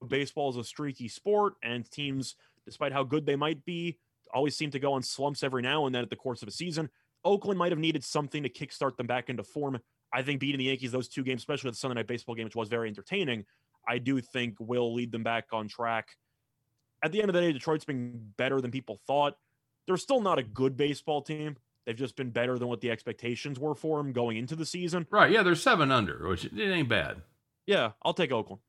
[0.08, 3.98] baseball is a streaky sport, and teams, despite how good they might be,
[4.32, 6.52] always seem to go on slumps every now and then at the course of a
[6.52, 6.88] season.
[7.24, 9.78] Oakland might have needed something to kickstart them back into form.
[10.12, 12.56] I think beating the Yankees those two games, especially the Sunday night baseball game, which
[12.56, 13.44] was very entertaining,
[13.88, 16.08] I do think will lead them back on track.
[17.02, 19.36] At the end of the day, Detroit's been better than people thought.
[19.86, 21.56] They're still not a good baseball team.
[21.84, 25.06] They've just been better than what the expectations were for them going into the season.
[25.10, 25.30] Right?
[25.30, 27.22] Yeah, they're seven under, which it ain't bad.
[27.66, 28.60] Yeah, I'll take Oakland.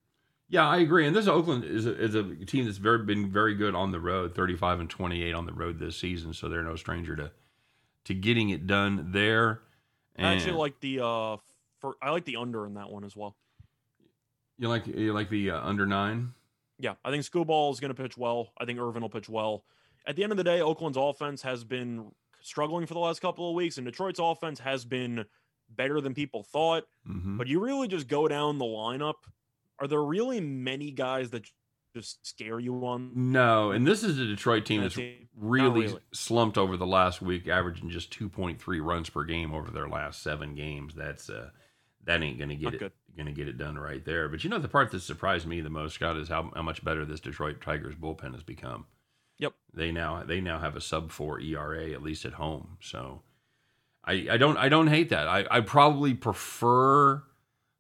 [0.50, 1.06] Yeah, I agree.
[1.06, 4.00] And this Oakland is a, is a team that's very been very good on the
[4.00, 7.32] road, 35 and 28 on the road this season, so they're no stranger to
[8.06, 9.62] to getting it done there.
[10.16, 11.38] And I actually like the uh
[11.80, 13.36] for I like the under in that one as well.
[14.58, 16.34] you like you like the uh, under 9?
[16.80, 18.54] Yeah, I think Skubal is going to pitch well.
[18.58, 19.64] I think Irvin will pitch well.
[20.06, 23.50] At the end of the day, Oakland's offense has been struggling for the last couple
[23.50, 25.26] of weeks, and Detroit's offense has been
[25.70, 26.86] better than people thought.
[27.10, 27.38] Mhm.
[27.38, 29.16] But you really just go down the lineup.
[29.80, 31.46] Are there really many guys that
[31.96, 33.12] just scare you on?
[33.16, 34.98] No, and this is a Detroit team that's
[35.36, 36.00] really, really.
[36.12, 40.56] slumped over the last week, averaging just 2.3 runs per game over their last 7
[40.56, 40.96] games.
[40.96, 41.50] That's uh
[42.06, 43.26] that ain't going to get Not it good.
[43.26, 44.30] to get it done right there.
[44.30, 46.84] But you know the part that surprised me the most, Scott, is how, how much
[46.84, 48.86] better this Detroit Tigers bullpen has become.
[49.40, 49.54] Yep.
[49.74, 52.78] They now they now have a sub 4 ERA at least at home.
[52.82, 53.22] So
[54.04, 55.28] I I don't I don't hate that.
[55.28, 57.24] I I probably prefer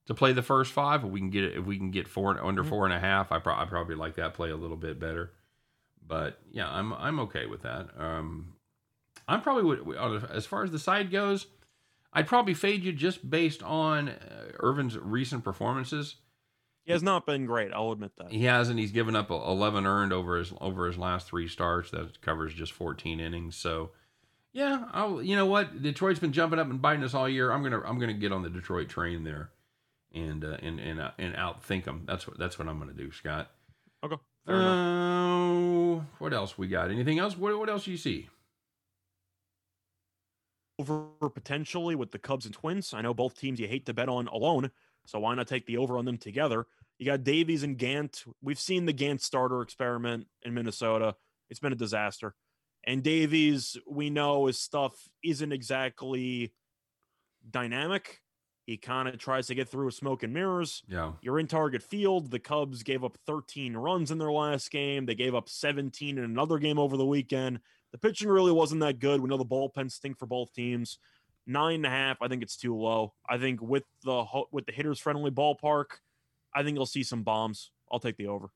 [0.07, 2.43] to play the first five if we can get it if we can get four
[2.43, 2.69] under Mhm.
[2.69, 3.31] four and a half.
[3.31, 5.33] I, pro- I probably like that play a little bit better.
[6.05, 7.89] But yeah, I'm I'm okay with that.
[7.97, 8.53] Um,
[9.27, 9.77] I'm probably
[10.31, 11.47] as far as the side goes,
[12.13, 16.15] I'd probably fade you just based on uh, Irvin's recent performances.
[16.85, 17.73] He has not been great.
[17.73, 18.31] I'll admit that.
[18.31, 18.79] He hasn't.
[18.79, 21.91] He's given up 11 earned over his over his last three starts.
[21.91, 23.57] That covers just 14 innings.
[23.57, 23.91] So,
[24.53, 25.21] yeah, I'll.
[25.21, 25.81] You know what?
[25.81, 27.51] Detroit's been jumping up and biting us all year.
[27.51, 29.49] I'm gonna I'm gonna get on the Detroit train there,
[30.13, 32.03] and uh, and and uh, and outthink them.
[32.05, 33.51] That's what that's what I'm gonna do, Scott.
[34.03, 34.17] Okay.
[34.45, 34.55] Fair.
[34.55, 36.91] Uh, what else we got?
[36.91, 37.37] Anything else?
[37.37, 38.29] What what else you see?
[40.79, 42.93] over potentially with the Cubs and Twins.
[42.93, 44.71] I know both teams you hate to bet on alone,
[45.05, 46.67] so why not take the over on them together?
[46.99, 48.23] You got Davies and Gant.
[48.41, 51.15] We've seen the Gant starter experiment in Minnesota.
[51.49, 52.35] It's been a disaster.
[52.85, 54.93] And Davies, we know his stuff
[55.23, 56.53] isn't exactly
[57.49, 58.21] dynamic.
[58.67, 60.83] He kind of tries to get through with smoke and mirrors.
[60.89, 62.29] Yeah, You're in target field.
[62.29, 65.05] The Cubs gave up 13 runs in their last game.
[65.05, 67.61] They gave up 17 in another game over the weekend.
[67.93, 69.21] The pitching really wasn't that good.
[69.21, 70.99] We know the bullpen stink for both teams.
[71.45, 73.13] Nine and a half, I think it's too low.
[73.29, 75.85] I think with the with the hitters friendly ballpark,
[76.53, 77.71] I think you'll see some bombs.
[77.89, 78.49] I'll take the over.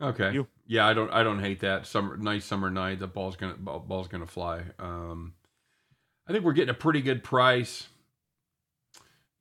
[0.00, 0.32] Okay.
[0.32, 0.46] You?
[0.66, 1.86] Yeah, I don't I don't hate that.
[1.86, 3.00] Summer nice summer night.
[3.00, 4.62] The ball's gonna ball, ball's gonna fly.
[4.78, 5.34] Um,
[6.26, 7.88] I think we're getting a pretty good price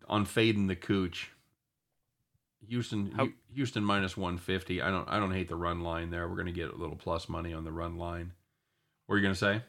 [0.07, 1.31] on fading the cooch.
[2.67, 4.81] Houston How- Houston minus one fifty.
[4.81, 6.27] I don't I don't hate the run line there.
[6.27, 8.33] We're gonna get a little plus money on the run line.
[9.05, 9.61] What are you gonna say?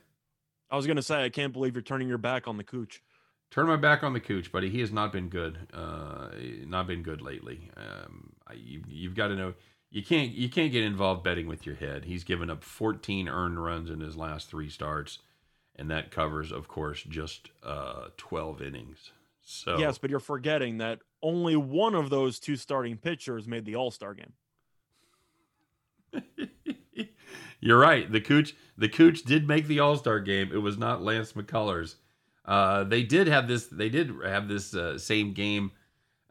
[0.70, 3.02] I was gonna say I can't believe you're turning your back on the cooch.
[3.50, 4.68] Turn my back on the cooch, buddy.
[4.68, 5.58] He has not been good.
[5.72, 6.28] Uh,
[6.66, 7.70] not been good lately.
[7.76, 9.54] Um, I, you, you've got to know
[9.90, 12.04] you can't you can't get involved betting with your head.
[12.04, 15.18] He's given up 14 earned runs in his last three starts,
[15.76, 19.12] and that covers, of course, just uh, 12 innings.
[19.50, 23.76] So Yes, but you're forgetting that only one of those two starting pitchers made the
[23.76, 24.34] All Star game.
[27.60, 28.12] You're right.
[28.12, 30.50] The Cooch the Cooch did make the All Star game.
[30.52, 31.94] It was not Lance McCullers.
[32.44, 33.66] Uh, they did have this.
[33.66, 35.72] They did have this uh, same game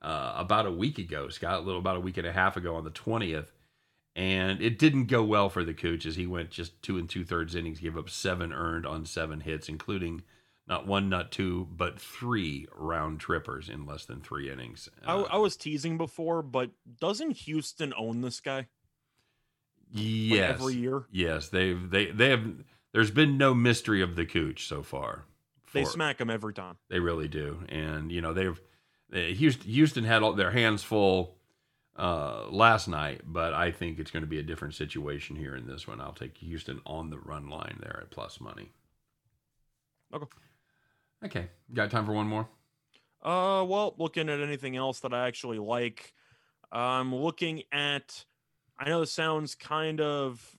[0.03, 1.61] uh, about a week ago, Scott.
[1.61, 3.51] A little about a week and a half ago on the twentieth,
[4.15, 7.25] and it didn't go well for the Cooch as he went just two and two
[7.25, 10.21] thirds innings, gave up seven earned on seven hits, including
[10.67, 14.89] not one, not two, but three round trippers in less than three innings.
[15.05, 18.67] I, Uh, I was teasing before, but doesn't Houston own this guy?
[19.93, 22.45] Like, yes, every year yes, they've they they have.
[22.91, 25.25] There's been no mystery of the cooch so far.
[25.73, 26.77] they smack him every time.
[26.89, 28.59] They really do, and you know they've
[29.09, 31.37] they, Houston, Houston had all their hands full
[31.95, 35.67] uh, last night, but I think it's going to be a different situation here in
[35.67, 36.01] this one.
[36.01, 38.71] I'll take Houston on the run line there at plus money.
[40.13, 40.25] Okay.
[41.25, 42.47] Okay, got time for one more?
[43.23, 46.13] Uh, well, looking at anything else that I actually like,
[46.71, 48.25] I'm looking at.
[48.79, 50.55] I know this sounds kind of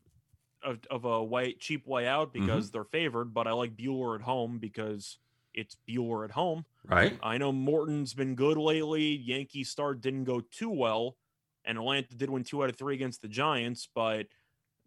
[0.65, 2.47] of, of a way cheap way out Mm-hmm.
[2.47, 5.19] because they're favored, but I like Buehler at home because
[5.55, 6.65] it's Buehler at home.
[6.85, 7.17] Right?
[7.23, 9.15] I know Morton's been good lately.
[9.17, 11.17] Yankee start didn't go too well,
[11.65, 14.27] and Atlanta did win two out of three against the Giants, but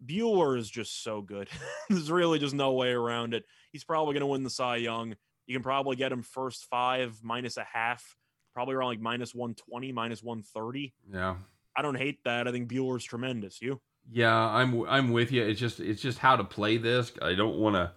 [0.05, 1.47] Buehler is just so good.
[1.89, 3.45] There's really just no way around it.
[3.72, 5.15] He's probably going to win the Cy Young.
[5.48, 8.16] You can probably get him first five minus a half,
[8.54, 10.94] probably around like minus 120, minus 130.
[11.12, 11.36] Yeah.
[11.76, 12.48] I don't hate that.
[12.48, 13.62] I think Buehler's tremendous.
[13.62, 13.82] You?
[14.12, 15.44] Yeah, I'm I'm with you.
[15.44, 17.12] It's just it's just how to play this.
[17.22, 17.92] I don't want to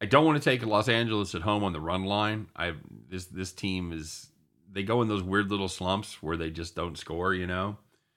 [0.00, 2.48] I don't want to take Los Angeles at home on the run line.
[2.56, 2.74] I
[3.08, 4.28] this this team is
[4.70, 7.32] they go in those weird little slumps where they just don't score.
[7.32, 7.76] You know.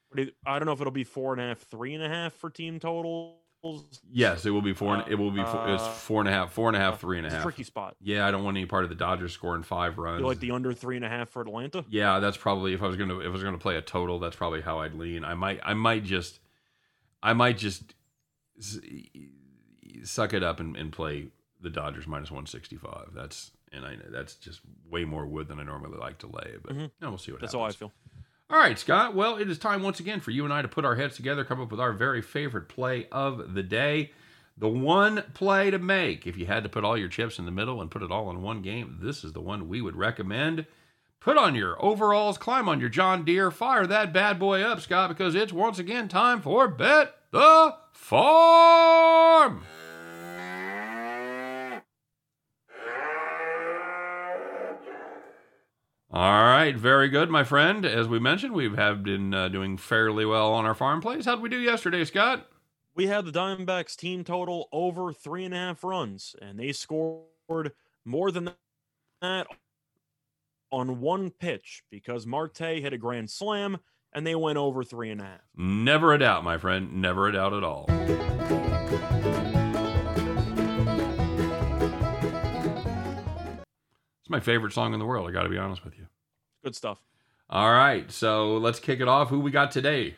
[0.10, 2.04] What do you- I don't know if it'll be four and a half, three and
[2.04, 3.39] a half for team totals.
[4.12, 4.96] Yes, it will be four.
[4.96, 7.00] and it will be four, it's Uh, four and a half, four and a half,
[7.00, 7.44] three and a It's half.
[7.44, 7.96] tricky spot.
[8.00, 10.22] Yeah, I don't want any part of the Dodgers scoring five runs.
[10.22, 11.84] You like the under three and a half for Atlanta?
[11.90, 14.36] yeah, that's probably if I was gonna if I was gonna play a total, that's
[14.38, 15.24] probably how I'd lean.
[15.26, 16.40] I might I might just
[17.22, 17.94] I might just
[20.04, 21.28] suck it up and, and play
[21.62, 23.10] the Dodgers minus one sixty five.
[23.14, 26.74] That's and I that's just way more wood than I normally like to lay, but
[26.76, 26.92] Mhm.
[27.02, 27.52] no, we'll see what happens.
[27.52, 27.54] That's happens.
[27.54, 27.92] how I feel.
[28.52, 29.14] All right, Scott.
[29.14, 31.44] Well, it is time once again for you and I to put our heads together,
[31.44, 34.12] come up with our very favorite play of the day.
[34.58, 36.26] The one play to make.
[36.26, 38.32] If you had to put all your chips in the middle and put it all
[38.32, 40.66] in one game, this is the one we would recommend.
[41.20, 45.10] Put on your overalls, climb on your John Deere, fire that bad boy up, Scott,
[45.10, 49.64] because it's once again time for Bet the Farm.
[56.12, 57.86] All right, very good, my friend.
[57.86, 61.26] As we mentioned, we have been uh, doing fairly well on our farm plays.
[61.26, 62.48] How'd we do yesterday, Scott?
[62.96, 67.74] We had the Diamondbacks team total over three and a half runs, and they scored
[68.06, 68.52] more than
[69.22, 69.46] that
[70.72, 73.78] on one pitch because Marte hit a grand slam
[74.12, 75.42] and they went over three and a half.
[75.56, 77.02] Never a doubt, my friend.
[77.02, 77.86] Never a doubt at all.
[84.30, 85.28] It's my favorite song in the world.
[85.28, 86.06] I got to be honest with you.
[86.64, 87.00] Good stuff.
[87.50, 89.30] All right, so let's kick it off.
[89.30, 90.18] Who we got today?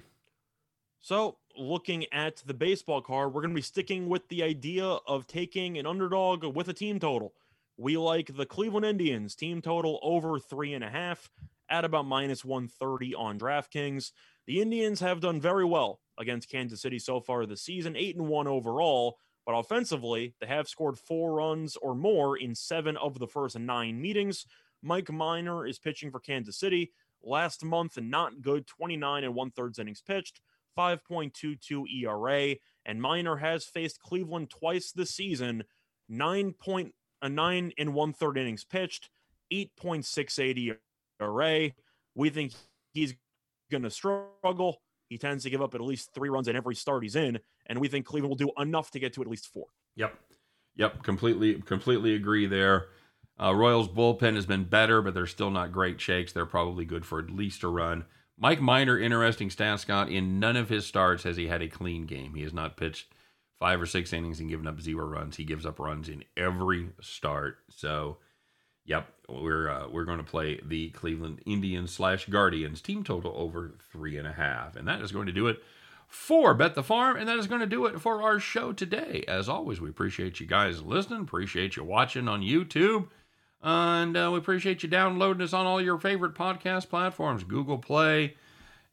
[0.99, 5.28] So, looking at the baseball card, we're going to be sticking with the idea of
[5.28, 7.32] taking an underdog with a team total.
[7.78, 11.32] We like the Cleveland Indians team total over three and a half
[11.70, 14.12] at about minus 130 on DraftKings.
[14.45, 18.28] The Indians have done very well against Kansas City so far this season, eight and
[18.28, 19.20] one overall.
[19.46, 24.00] But offensively, they have scored four runs or more in seven of the first nine
[24.02, 24.46] meetings.
[24.84, 26.92] Mike Minor is pitching for Kansas City.
[27.24, 30.42] Last month, not good, 29 and one thirds innings pitched,
[30.78, 32.56] 5.22 ERA.
[32.86, 35.64] And Minor has faced Cleveland twice this season,
[36.10, 39.10] 9 point, a 9 and one third innings pitched,
[39.54, 40.78] 8.68
[41.20, 41.72] ERA.
[42.16, 42.54] We think
[42.94, 43.16] he's
[43.72, 44.82] going to struggle.
[45.10, 47.80] He tends to give up at least three runs in every start he's in, and
[47.80, 49.66] we think Cleveland will do enough to get to at least four.
[49.95, 50.14] Yep.
[50.76, 51.03] Yep.
[51.03, 52.88] Completely, completely agree there.
[53.41, 56.32] Uh, Royals bullpen has been better, but they're still not great shakes.
[56.32, 58.05] They're probably good for at least a run.
[58.38, 60.09] Mike Minor, interesting stat, Scott.
[60.09, 62.34] In none of his starts has he had a clean game.
[62.36, 63.14] He has not pitched
[63.59, 65.38] five or six innings and given up zero runs.
[65.38, 67.57] He gives up runs in every start.
[67.70, 68.18] So,
[68.84, 73.76] yep, we're uh, we're going to play the Cleveland Indians slash Guardians team total over
[73.91, 75.62] three and a half, and that is going to do it
[76.12, 79.24] for Bet the Farm, and that is going to do it for our show today.
[79.30, 83.07] As always, we appreciate you guys listening, appreciate you watching on YouTube,
[83.64, 88.36] and uh, we appreciate you downloading us on all your favorite podcast platforms Google Play,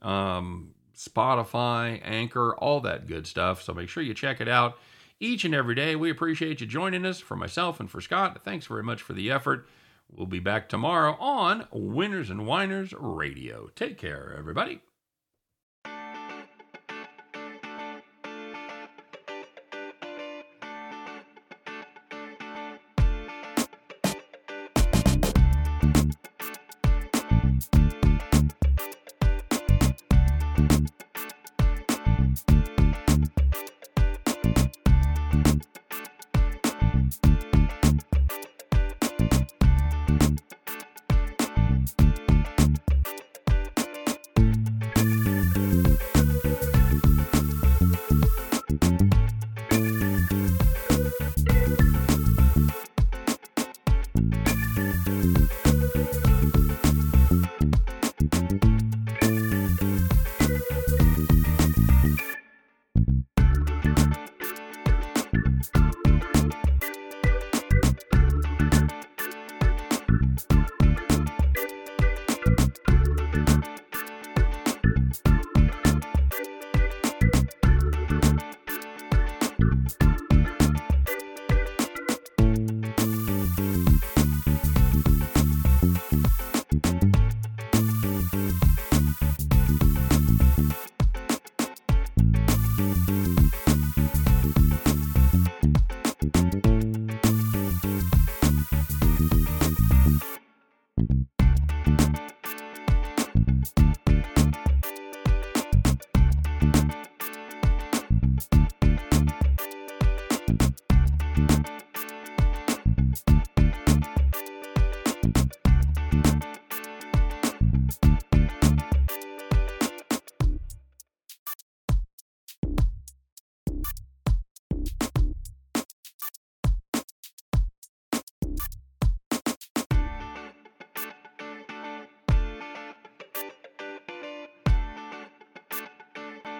[0.01, 3.62] um, Spotify, Anchor, all that good stuff.
[3.62, 4.79] So make sure you check it out
[5.19, 5.97] each and every day.
[5.97, 7.19] We appreciate you joining us.
[7.19, 9.66] For myself and for Scott, thanks very much for the effort.
[10.09, 13.71] We'll be back tomorrow on Winners and Whiners Radio.
[13.75, 14.83] Take care, everybody.